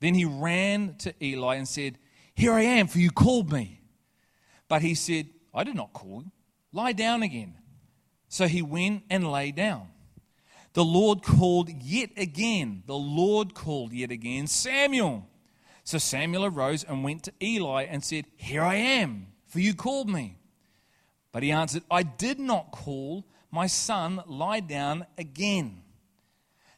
[0.00, 1.98] Then he ran to Eli and said,
[2.34, 3.80] Here I am, for you called me.
[4.66, 6.32] But he said, I did not call you.
[6.72, 7.54] Lie down again.
[8.28, 9.88] So he went and lay down.
[10.72, 12.82] The Lord called yet again.
[12.86, 15.28] The Lord called yet again Samuel.
[15.84, 20.08] So Samuel arose and went to Eli and said, Here I am, for you called
[20.08, 20.38] me.
[21.30, 25.82] But he answered, I did not call my son, lie down again.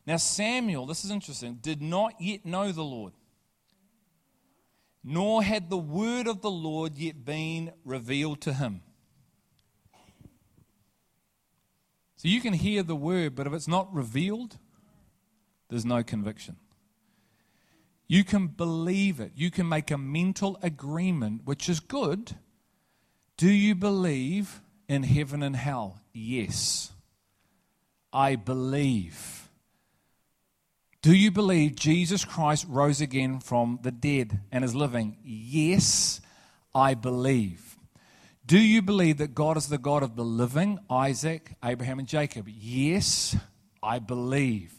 [0.07, 3.13] Now, Samuel, this is interesting, did not yet know the Lord,
[5.05, 8.81] nor had the word of the Lord yet been revealed to him.
[12.17, 14.57] So you can hear the word, but if it's not revealed,
[15.69, 16.57] there's no conviction.
[18.07, 19.33] You can believe it.
[19.35, 22.37] You can make a mental agreement, which is good.
[23.37, 26.01] Do you believe in heaven and hell?
[26.15, 26.93] Yes.
[28.13, 29.44] I believe.
[31.05, 35.19] Do you believe Jesus Christ rose again from the dead and is living?
[35.23, 36.23] Yes,
[36.75, 37.77] I believe.
[38.47, 42.49] Do you believe that God is the God of the living, Isaac, Abraham, and Jacob?
[42.49, 43.37] Yes,
[43.83, 44.73] I believe.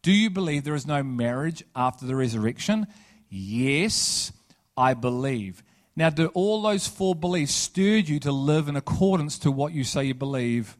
[0.00, 2.86] Do you believe there is no marriage after the resurrection?
[3.28, 4.30] Yes,
[4.76, 5.64] I believe.
[5.96, 9.82] Now, do all those four beliefs stir you to live in accordance to what you
[9.82, 10.76] say you believe?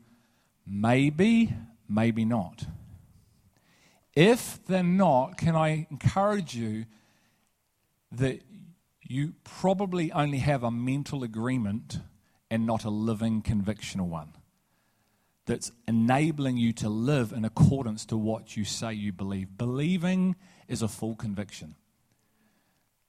[0.64, 1.52] Maybe,
[1.88, 2.66] maybe not.
[4.16, 6.86] If they're not, can I encourage you
[8.12, 8.42] that
[9.02, 11.98] you probably only have a mental agreement
[12.50, 14.32] and not a living convictional one
[15.46, 19.58] that's enabling you to live in accordance to what you say you believe.
[19.58, 20.36] Believing
[20.68, 21.74] is a full conviction.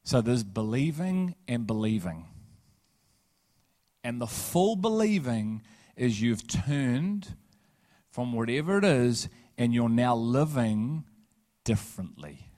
[0.04, 2.26] So there's believing and believing.
[4.04, 5.64] And the full believing
[5.96, 7.36] is you've turned
[8.12, 11.06] from whatever it is and you're now living
[11.64, 12.50] differently.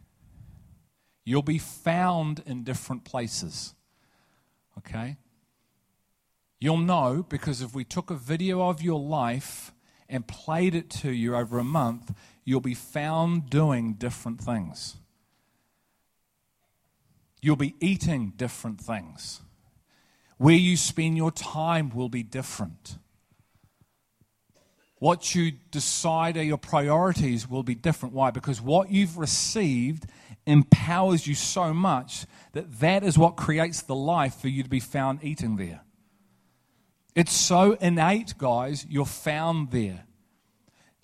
[1.24, 3.74] You'll be found in different places.
[4.78, 5.18] Okay?
[6.60, 9.74] You'll know because if we took a video of your life
[10.10, 12.14] and played it to you over a month,
[12.46, 14.96] you'll be found doing different things.
[17.42, 19.42] You'll be eating different things.
[20.38, 22.98] Where you spend your time will be different.
[25.00, 28.16] What you decide are your priorities will be different.
[28.16, 28.32] Why?
[28.32, 30.06] Because what you've received
[30.48, 34.80] empowers you so much that that is what creates the life for you to be
[34.80, 35.82] found eating there.
[37.16, 40.06] It's so innate, guys, you're found there.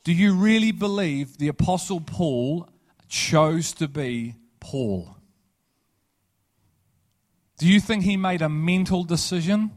[0.03, 2.69] Do you really believe the Apostle Paul
[3.07, 5.17] chose to be Paul?
[7.57, 9.71] Do you think he made a mental decision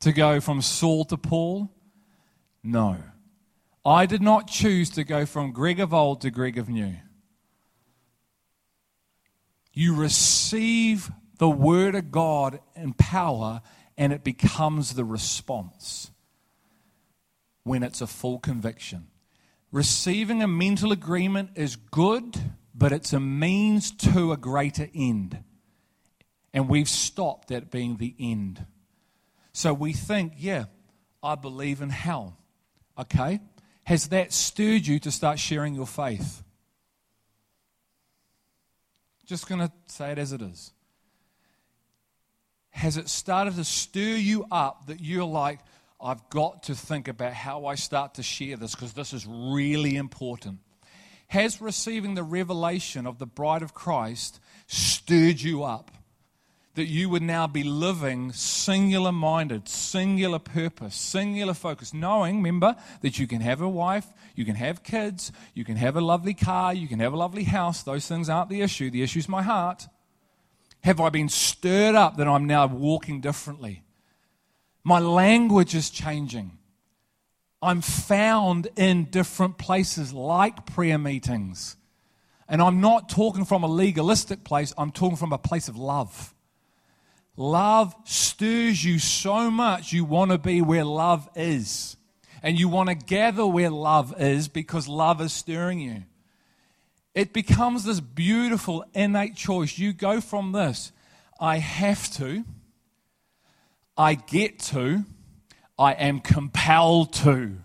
[0.00, 1.70] to go from Saul to Paul?
[2.62, 2.96] No.
[3.86, 6.96] I did not choose to go from Greg of old to Greg of new.
[9.72, 11.08] You receive
[11.38, 13.62] the Word of God in power
[13.96, 16.10] and it becomes the response
[17.62, 19.06] when it's a full conviction.
[19.70, 22.36] Receiving a mental agreement is good,
[22.74, 25.44] but it's a means to a greater end.
[26.52, 28.66] And we've stopped at being the end.
[29.52, 30.64] So we think, yeah,
[31.22, 32.36] I believe in hell.
[32.98, 33.38] Okay?
[33.86, 36.42] Has that stirred you to start sharing your faith?
[39.24, 40.72] Just going to say it as it is
[42.76, 45.60] has it started to stir you up that you're like,
[45.98, 49.96] I've got to think about how I start to share this because this is really
[49.96, 50.58] important?
[51.28, 55.90] Has receiving the revelation of the bride of Christ stirred you up?
[56.76, 63.18] That you would now be living singular minded, singular purpose, singular focus, knowing, remember, that
[63.18, 66.74] you can have a wife, you can have kids, you can have a lovely car,
[66.74, 67.82] you can have a lovely house.
[67.82, 68.90] Those things aren't the issue.
[68.90, 69.88] The issue is my heart.
[70.84, 73.82] Have I been stirred up that I'm now walking differently?
[74.84, 76.58] My language is changing.
[77.62, 81.76] I'm found in different places like prayer meetings.
[82.48, 86.34] And I'm not talking from a legalistic place, I'm talking from a place of love.
[87.36, 91.96] Love stirs you so much, you want to be where love is.
[92.42, 96.04] And you want to gather where love is because love is stirring you.
[97.14, 99.78] It becomes this beautiful innate choice.
[99.78, 100.92] You go from this
[101.40, 102.44] I have to,
[103.96, 105.04] I get to,
[105.78, 107.56] I am compelled to.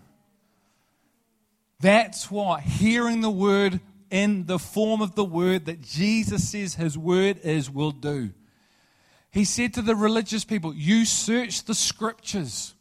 [1.80, 6.96] That's why hearing the word in the form of the word that Jesus says his
[6.98, 8.30] word is will do.
[9.32, 12.74] He said to the religious people, You search the scriptures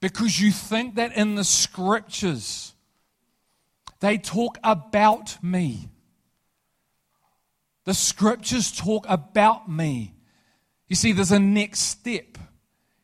[0.00, 2.72] because you think that in the scriptures
[4.00, 5.88] they talk about me.
[7.84, 10.14] The scriptures talk about me.
[10.88, 12.38] You see, there's a next step.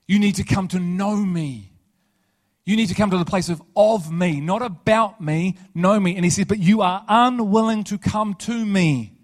[0.07, 1.73] You need to come to know me.
[2.65, 6.15] You need to come to the place of of me, not about me, know me.
[6.17, 9.15] And he says, but you are unwilling to come to me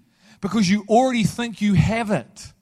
[0.41, 2.54] because you already think you have it.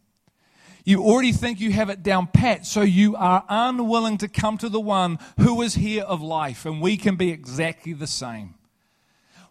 [0.84, 4.68] You already think you have it down pat, so you are unwilling to come to
[4.68, 8.54] the one who is here of life, and we can be exactly the same.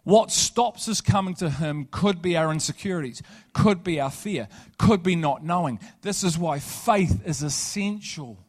[0.04, 3.22] What stops us coming to Him could be our insecurities,
[3.52, 5.78] could be our fear, could be not knowing.
[6.02, 8.44] This is why faith is essential.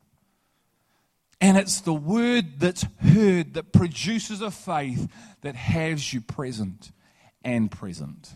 [1.40, 5.12] And it's the word that's heard that produces a faith
[5.42, 6.92] that has you present
[7.44, 8.36] and present.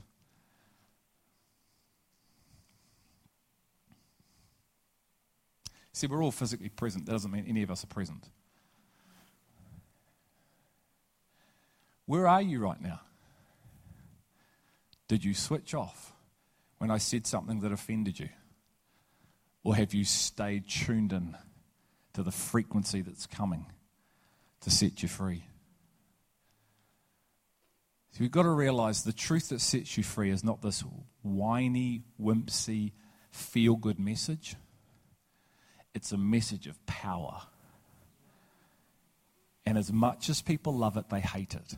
[5.97, 7.07] See, we're all physically present.
[7.07, 8.29] That doesn't mean any of us are present.
[12.05, 13.01] Where are you right now?
[15.07, 16.13] Did you switch off
[16.77, 18.29] when I said something that offended you?
[19.63, 21.35] Or have you stayed tuned in
[22.13, 23.65] to the frequency that's coming
[24.61, 25.45] to set you free?
[28.11, 30.83] So you've got to realize the truth that sets you free is not this
[31.23, 32.91] whiny, wimpsy,
[33.31, 34.55] feel good message.
[35.97, 37.41] It's a message of power.
[39.65, 41.73] And as much as people love it, they hate it.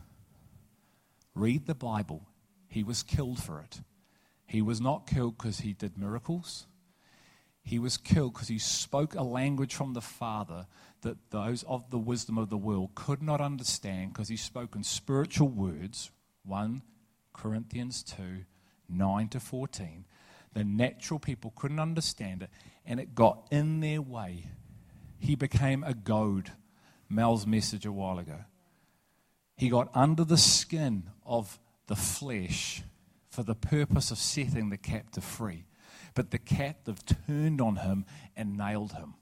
[1.34, 2.26] Read the Bible
[2.68, 3.80] he was killed for it.
[4.46, 6.66] He was not killed because he did miracles.
[7.62, 10.66] He was killed because he spoke a language from the Father
[11.00, 14.84] that those of the wisdom of the world could not understand because he spoke in
[14.84, 16.10] spiritual words.
[16.44, 16.82] 1
[17.32, 18.44] Corinthians 2
[18.86, 20.04] 9 to 14.
[20.52, 22.50] The natural people couldn't understand it,
[22.84, 24.46] and it got in their way.
[25.18, 26.52] He became a goad.
[27.08, 28.44] Mel's message a while ago.
[29.56, 32.82] He got under the skin of the flesh
[33.28, 35.64] for the purpose of setting the captive free.
[36.14, 38.04] But the captive turned on him
[38.36, 39.14] and nailed him.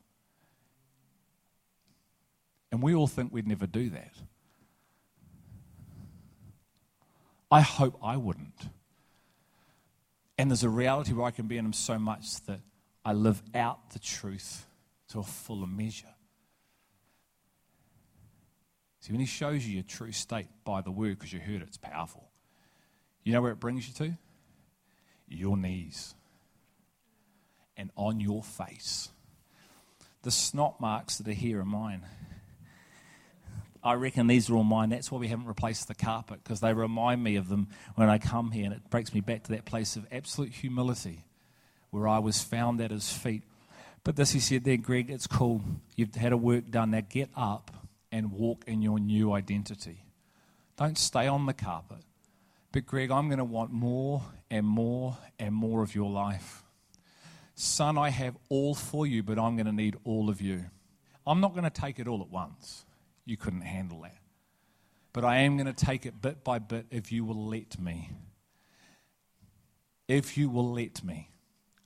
[2.70, 4.14] And we all think we'd never do that.
[7.50, 8.68] I hope I wouldn't.
[10.38, 12.60] And there's a reality where I can be in him so much that
[13.04, 14.64] I live out the truth
[15.08, 16.14] to a fuller measure.
[19.00, 21.68] See, when he shows you your true state by the word because you heard it,
[21.68, 22.28] it's powerful.
[23.24, 24.16] You know where it brings you to?
[25.26, 26.14] Your knees
[27.76, 29.08] and on your face.
[30.22, 32.02] The snot marks that are here are mine.
[33.88, 34.90] I reckon these are all mine.
[34.90, 38.18] That's why we haven't replaced the carpet because they remind me of them when I
[38.18, 41.24] come here, and it breaks me back to that place of absolute humility
[41.90, 43.44] where I was found at his feet.
[44.04, 45.62] But this he said there, Greg, it's cool.
[45.96, 46.90] You've had a work done.
[46.90, 47.70] Now get up
[48.12, 50.04] and walk in your new identity.
[50.76, 52.04] Don't stay on the carpet.
[52.72, 56.62] But, Greg, I'm going to want more and more and more of your life.
[57.54, 60.66] Son, I have all for you, but I'm going to need all of you.
[61.26, 62.84] I'm not going to take it all at once.
[63.28, 64.16] You couldn't handle that.
[65.12, 68.10] But I am going to take it bit by bit if you will let me.
[70.08, 71.28] If you will let me.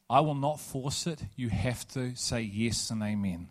[0.08, 1.20] I will not force it.
[1.34, 3.48] You have to say yes and amen.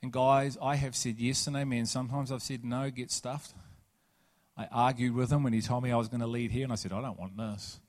[0.00, 1.86] And guys, I have said yes and amen.
[1.86, 3.52] Sometimes I've said no, get stuffed.
[4.56, 6.72] I argued with him when he told me I was going to lead here, and
[6.72, 7.80] I said, I don't want this.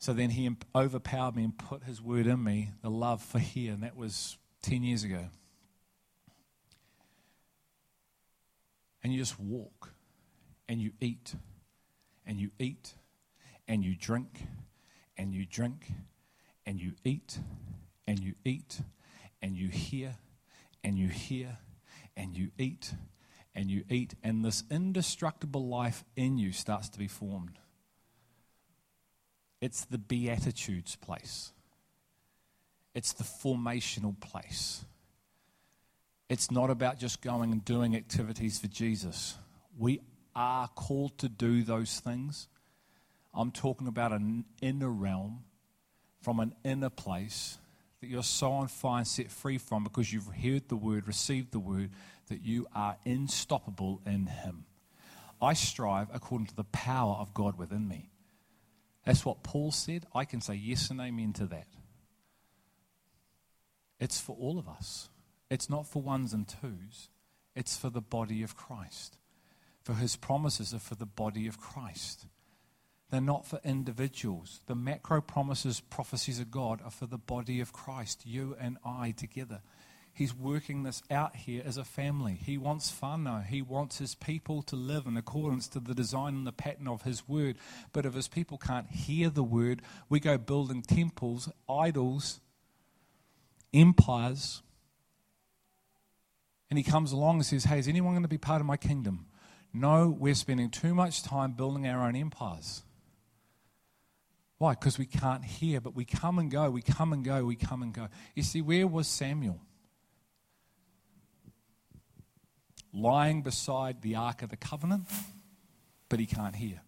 [0.00, 3.72] So then he overpowered me and put his word in me, the love for here,
[3.72, 5.28] and that was 10 years ago.
[9.02, 9.92] And you just walk
[10.68, 11.34] and you eat
[12.26, 12.94] and you eat
[13.66, 14.42] and you drink
[15.16, 15.92] and you drink
[16.66, 17.38] and you eat
[18.06, 18.80] and you eat
[19.40, 20.16] and you hear
[20.84, 21.58] and you hear
[22.16, 22.92] and you eat
[23.54, 27.58] and you eat, and this indestructible life in you starts to be formed.
[29.60, 31.52] It's the Beatitudes place,
[32.94, 34.84] it's the formational place.
[36.32, 39.36] It's not about just going and doing activities for Jesus.
[39.76, 40.00] We
[40.34, 42.48] are called to do those things.
[43.34, 45.44] I'm talking about an inner realm
[46.22, 47.58] from an inner place
[48.00, 51.52] that you're so on fire and set free from because you've heard the word, received
[51.52, 51.90] the word,
[52.28, 54.64] that you are unstoppable in Him.
[55.38, 58.08] I strive according to the power of God within me.
[59.04, 60.06] That's what Paul said.
[60.14, 61.66] I can say yes and amen to that.
[64.00, 65.10] It's for all of us.
[65.52, 67.10] It's not for ones and twos,
[67.54, 69.18] it's for the body of Christ.
[69.82, 72.24] For his promises are for the body of Christ.
[73.10, 74.62] They're not for individuals.
[74.66, 79.10] The macro promises, prophecies of God are for the body of Christ, you and I
[79.10, 79.60] together.
[80.14, 82.40] He's working this out here as a family.
[82.42, 83.44] He wants whānau.
[83.44, 87.02] He wants his people to live in accordance to the design and the pattern of
[87.02, 87.58] his word.
[87.92, 92.40] But if his people can't hear the word, we go building temples, idols,
[93.74, 94.62] empires.
[96.72, 98.78] And he comes along and says, Hey, is anyone going to be part of my
[98.78, 99.26] kingdom?
[99.74, 102.82] No, we're spending too much time building our own empires.
[104.56, 104.72] Why?
[104.72, 107.82] Because we can't hear, but we come and go, we come and go, we come
[107.82, 108.08] and go.
[108.34, 109.60] You see, where was Samuel?
[112.94, 115.04] lying beside the Ark of the Covenant,
[116.08, 116.80] but he can't hear.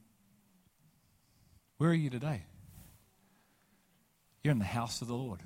[1.76, 2.45] Where are you today?
[4.43, 5.41] You're in the house of the Lord,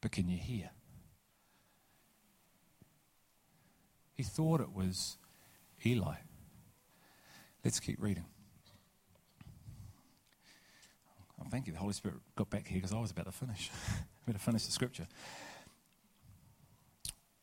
[0.00, 0.70] but can you hear?
[4.20, 5.16] He thought it was
[5.86, 6.16] Eli.
[7.64, 8.26] Let's keep reading.
[11.40, 11.72] Oh, thank you.
[11.72, 13.70] The Holy Spirit got back here because I was about to finish.
[14.26, 15.06] I'm to finish the scripture.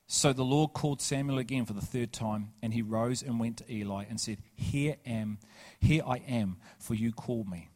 [0.05, 3.57] So the Lord called Samuel again for the third time, and he rose and went
[3.57, 5.39] to Eli and said, Here am,
[5.79, 7.69] here I am, for you called me.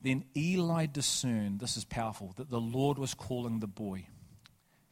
[0.00, 4.06] Then Eli discerned, this is powerful, that the Lord was calling the boy.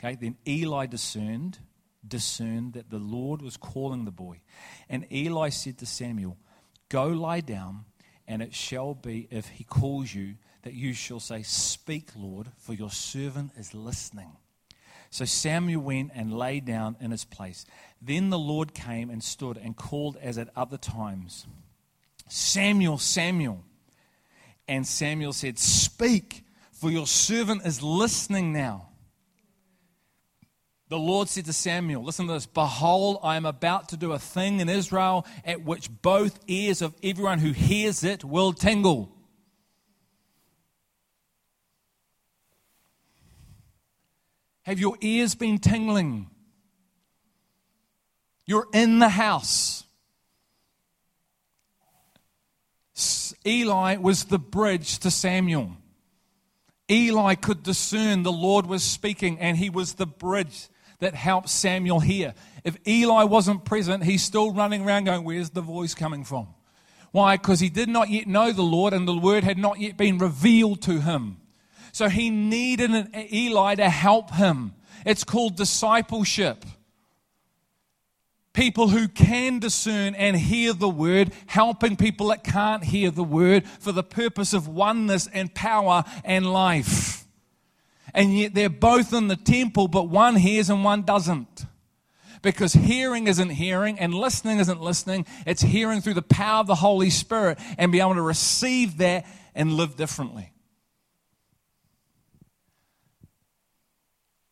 [0.00, 1.60] Okay, then Eli discerned,
[2.06, 4.40] discerned that the Lord was calling the boy.
[4.88, 6.36] And Eli said to Samuel,
[6.88, 7.84] Go lie down,
[8.26, 12.74] and it shall be if he calls you that you shall say, Speak, Lord, for
[12.74, 14.36] your servant is listening.
[15.10, 17.66] So Samuel went and lay down in his place.
[18.00, 21.46] Then the Lord came and stood and called as at other times
[22.28, 23.62] Samuel, Samuel.
[24.66, 28.88] And Samuel said, Speak, for your servant is listening now.
[30.92, 34.18] The Lord said to Samuel, Listen to this Behold, I am about to do a
[34.18, 39.10] thing in Israel at which both ears of everyone who hears it will tingle.
[44.64, 46.28] Have your ears been tingling?
[48.44, 49.84] You're in the house.
[53.46, 55.74] Eli was the bridge to Samuel.
[56.90, 60.68] Eli could discern the Lord was speaking, and he was the bridge
[61.02, 62.32] that helps Samuel hear.
[62.64, 66.48] If Eli wasn't present, he's still running around going, Where's the voice coming from?
[67.10, 67.36] Why?
[67.36, 70.18] Because he did not yet know the Lord, and the word had not yet been
[70.18, 71.38] revealed to him.
[71.90, 74.74] So he needed an Eli to help him.
[75.04, 76.64] It's called discipleship.
[78.52, 83.66] People who can discern and hear the word, helping people that can't hear the word
[83.66, 87.21] for the purpose of oneness and power and life.
[88.14, 91.66] And yet they're both in the temple, but one hears and one doesn't.
[92.42, 95.26] Because hearing isn't hearing and listening isn't listening.
[95.46, 99.26] It's hearing through the power of the Holy Spirit and be able to receive that
[99.54, 100.52] and live differently.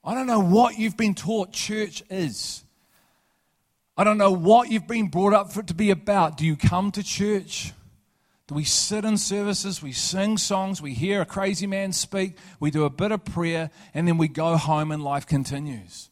[0.03, 2.65] I don't know what you've been taught church is.
[3.97, 6.39] I don't know what you've been brought up for it to be about.
[6.39, 7.73] Do you come to church?
[8.51, 9.83] We sit in services?
[9.83, 10.83] We sing songs.
[10.83, 12.37] We hear a crazy man speak.
[12.59, 13.71] We do a bit of prayer.
[13.95, 16.11] And then we go home and life continues.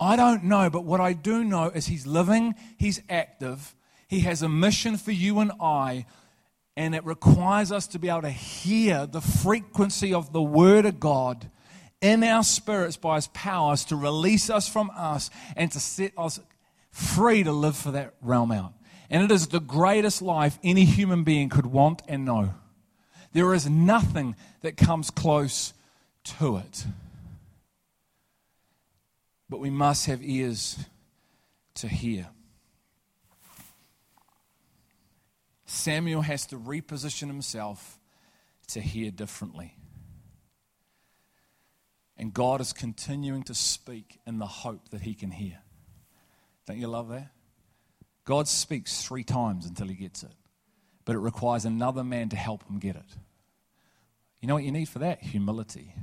[0.00, 3.74] I don't know, but what I do know is he's living, he's active,
[4.06, 6.06] he has a mission for you and I,
[6.76, 11.00] and it requires us to be able to hear the frequency of the Word of
[11.00, 11.50] God
[12.00, 16.38] in our spirits by his powers to release us from us and to set us
[16.92, 18.74] free to live for that realm out.
[19.10, 22.54] And it is the greatest life any human being could want and know.
[23.32, 25.72] There is nothing that comes close
[26.24, 26.86] to it.
[29.48, 30.78] But we must have ears
[31.76, 32.28] to hear.
[35.64, 37.98] Samuel has to reposition himself
[38.68, 39.74] to hear differently.
[42.16, 45.58] And God is continuing to speak in the hope that he can hear.
[46.66, 47.30] Don't you love that?
[48.28, 50.34] God speaks three times until he gets it,
[51.06, 53.16] but it requires another man to help him get it.
[54.42, 55.22] You know what you need for that?
[55.22, 55.94] Humility,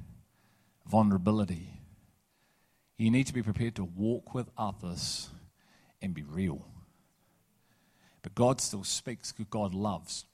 [0.88, 1.70] vulnerability.
[2.98, 5.30] You need to be prepared to walk with others
[6.02, 6.66] and be real.
[8.24, 10.26] But God still speaks because God loves.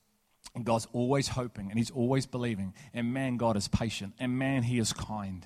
[0.56, 2.74] And God's always hoping and He's always believing.
[2.94, 4.14] And man, God is patient.
[4.18, 5.46] And man, He is kind.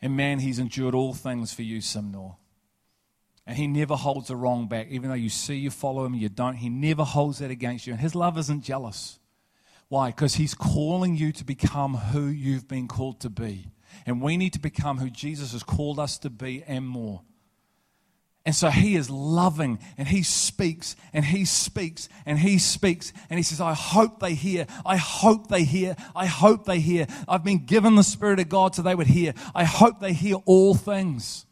[0.00, 2.36] And man, He's endured all things for you, Simnor.
[3.46, 4.88] And He never holds the wrong back.
[4.90, 7.86] Even though you see you follow Him, and you don't, He never holds that against
[7.86, 7.92] you.
[7.92, 9.18] And His love isn't jealous.
[9.88, 10.08] Why?
[10.08, 13.68] Because He's calling you to become who you've been called to be.
[14.06, 17.22] And we need to become who Jesus has called us to be and more.
[18.46, 23.38] And so he is loving and he speaks and he speaks and he speaks and
[23.38, 24.66] he says, I hope they hear.
[24.84, 25.96] I hope they hear.
[26.14, 27.06] I hope they hear.
[27.26, 29.32] I've been given the Spirit of God so they would hear.
[29.54, 31.46] I hope they hear all things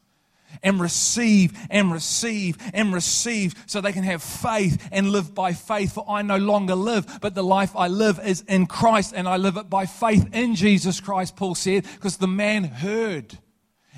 [0.63, 5.93] and receive and receive and receive so they can have faith and live by faith.
[5.93, 9.37] For I no longer live, but the life I live is in Christ and I
[9.37, 13.39] live it by faith in Jesus Christ, Paul said, because the man heard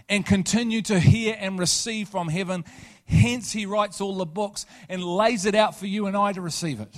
[0.08, 2.64] and continued to hear and receive from heaven.
[3.06, 6.40] Hence, he writes all the books and lays it out for you and I to
[6.40, 6.96] receive it.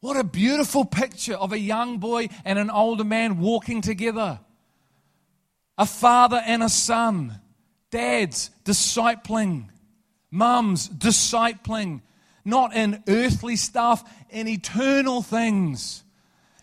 [0.00, 4.40] What a beautiful picture of a young boy and an older man walking together.
[5.78, 7.40] A father and a son.
[7.90, 9.68] Dads discipling.
[10.30, 12.02] Mums discipling.
[12.44, 16.02] Not in earthly stuff, in eternal things.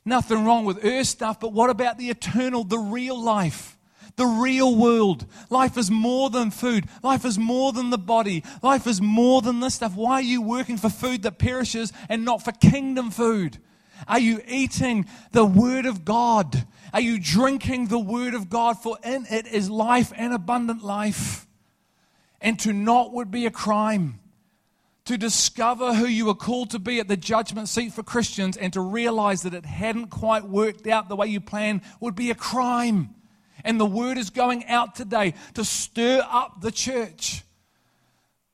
[0.03, 3.78] Nothing wrong with earth stuff, but what about the eternal, the real life?
[4.20, 5.26] the real world.
[5.49, 6.86] Life is more than food.
[7.01, 8.43] Life is more than the body.
[8.62, 9.95] Life is more than this stuff.
[9.95, 13.57] Why are you working for food that perishes and not for kingdom food?
[14.08, 16.66] Are you eating the Word of God?
[16.93, 18.82] Are you drinking the Word of God?
[18.82, 21.47] For in it is life and abundant life.
[22.41, 24.20] And to not would be a crime.
[25.06, 28.72] To discover who you were called to be at the judgment seat for Christians and
[28.74, 32.36] to realize that it hadn't quite worked out the way you planned would be a
[32.36, 33.16] crime.
[33.64, 37.43] And the word is going out today to stir up the church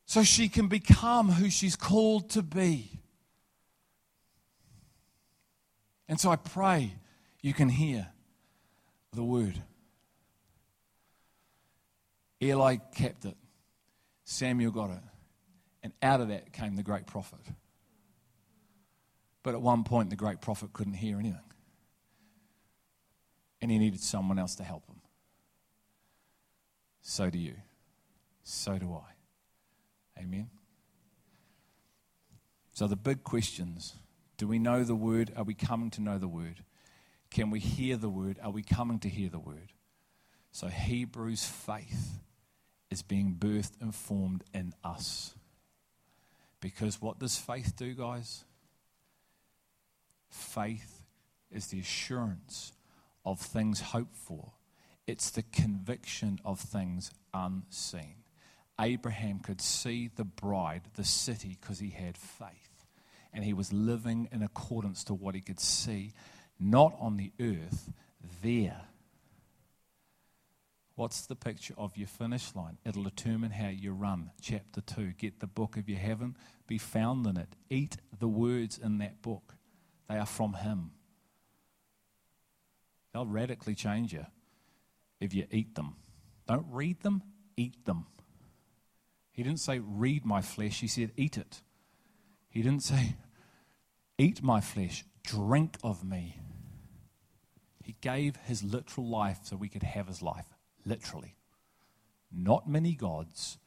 [0.05, 3.01] so she can become who she's called to be.
[6.07, 6.93] And so I pray
[7.41, 8.07] you can hear
[9.13, 9.61] the word.
[12.41, 13.37] Eli kept it,
[14.23, 15.03] Samuel got it,
[15.81, 17.39] and out of that came the great prophet.
[19.41, 21.39] But at one point, the great prophet couldn't hear anything
[23.65, 25.01] and he needed someone else to help him.
[27.01, 27.55] So do you.
[28.43, 30.21] So do I.
[30.21, 30.51] Amen.
[32.73, 33.95] So, the big questions
[34.37, 35.31] do we know the word?
[35.35, 36.63] Are we coming to know the word?
[37.29, 38.39] Can we hear the word?
[38.41, 39.73] Are we coming to hear the word?
[40.51, 42.19] So, Hebrews faith
[42.89, 45.35] is being birthed and formed in us.
[46.61, 48.45] Because what does faith do, guys?
[50.29, 51.01] Faith
[51.51, 52.73] is the assurance
[53.25, 54.53] of things hoped for,
[55.07, 58.15] it's the conviction of things unseen.
[58.79, 62.64] Abraham could see the bride, the city, because he had faith.
[63.35, 66.13] And he was living in accordance to what he could see,
[66.59, 67.91] not on the earth,
[68.41, 68.81] there.
[70.95, 72.77] What's the picture of your finish line?
[72.85, 74.31] It'll determine how you run.
[74.41, 75.13] Chapter 2.
[75.17, 77.49] Get the book of your heaven, be found in it.
[77.69, 79.55] Eat the words in that book.
[80.07, 80.91] They are from him.
[83.11, 84.25] They'll radically change you
[85.19, 85.95] if you eat them.
[86.47, 87.23] Don't read them,
[87.57, 88.07] eat them.
[89.31, 90.79] He didn't say, read my flesh.
[90.79, 91.61] He said, eat it.
[92.49, 93.15] He didn't say,
[94.17, 96.39] eat my flesh, drink of me.
[97.83, 100.47] He gave his literal life so we could have his life,
[100.85, 101.35] literally.
[102.31, 103.57] Not many gods,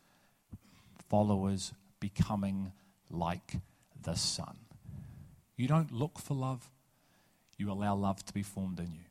[1.08, 2.72] followers becoming
[3.10, 3.56] like
[4.02, 4.58] the Son.
[5.56, 6.70] You don't look for love,
[7.56, 9.04] you allow love to be formed in you.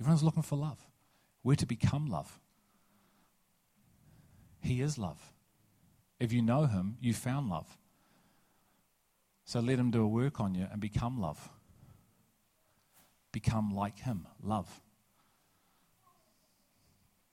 [0.00, 0.78] Everyone's looking for love.
[1.42, 2.38] We're to become love.
[4.62, 5.32] He is love.
[6.20, 7.66] If you know Him, you found love.
[9.44, 11.48] So let Him do a work on you and become love.
[13.32, 14.26] Become like Him.
[14.42, 14.80] Love.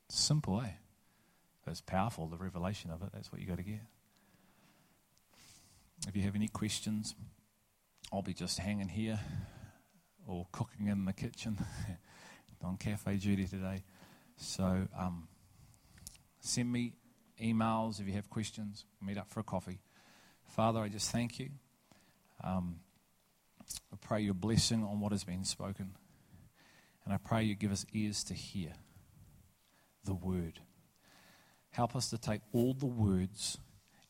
[0.09, 0.71] Simple, eh?
[1.69, 3.09] It's powerful, the revelation of it.
[3.13, 3.81] That's what you got to get.
[6.07, 7.13] If you have any questions,
[8.11, 9.19] I'll be just hanging here
[10.25, 11.57] or cooking in the kitchen.
[12.63, 13.83] on cafe duty today.
[14.35, 15.27] So um,
[16.39, 16.93] send me
[17.41, 18.85] emails if you have questions.
[19.01, 19.79] Meet up for a coffee.
[20.47, 21.49] Father, I just thank you.
[22.43, 22.79] Um,
[23.91, 25.95] I pray your blessing on what has been spoken.
[27.05, 28.73] And I pray you give us ears to hear
[30.03, 30.59] the word.
[31.69, 33.57] Help us to take all the words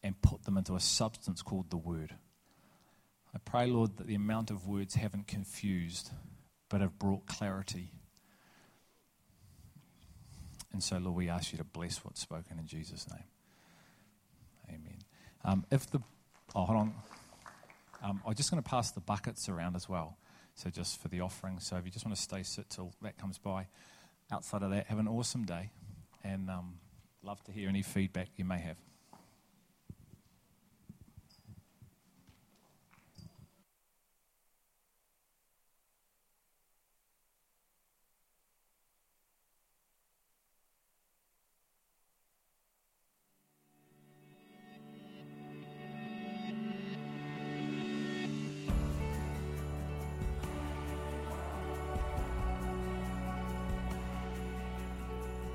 [0.03, 2.15] and put them into a substance called the word.
[3.35, 6.11] I pray, Lord, that the amount of words haven't confused,
[6.69, 7.91] but have brought clarity.
[10.73, 13.23] And so, Lord, we ask you to bless what's spoken in Jesus' name.
[14.69, 14.97] Amen.
[15.45, 15.99] Um, if the,
[16.55, 16.93] oh, hold on.
[18.03, 20.17] Um, I'm just going to pass the buckets around as well.
[20.55, 21.59] So, just for the offering.
[21.59, 23.67] So, if you just want to stay sit till that comes by,
[24.31, 25.71] outside of that, have an awesome day.
[26.23, 26.75] And um,
[27.23, 28.77] love to hear any feedback you may have.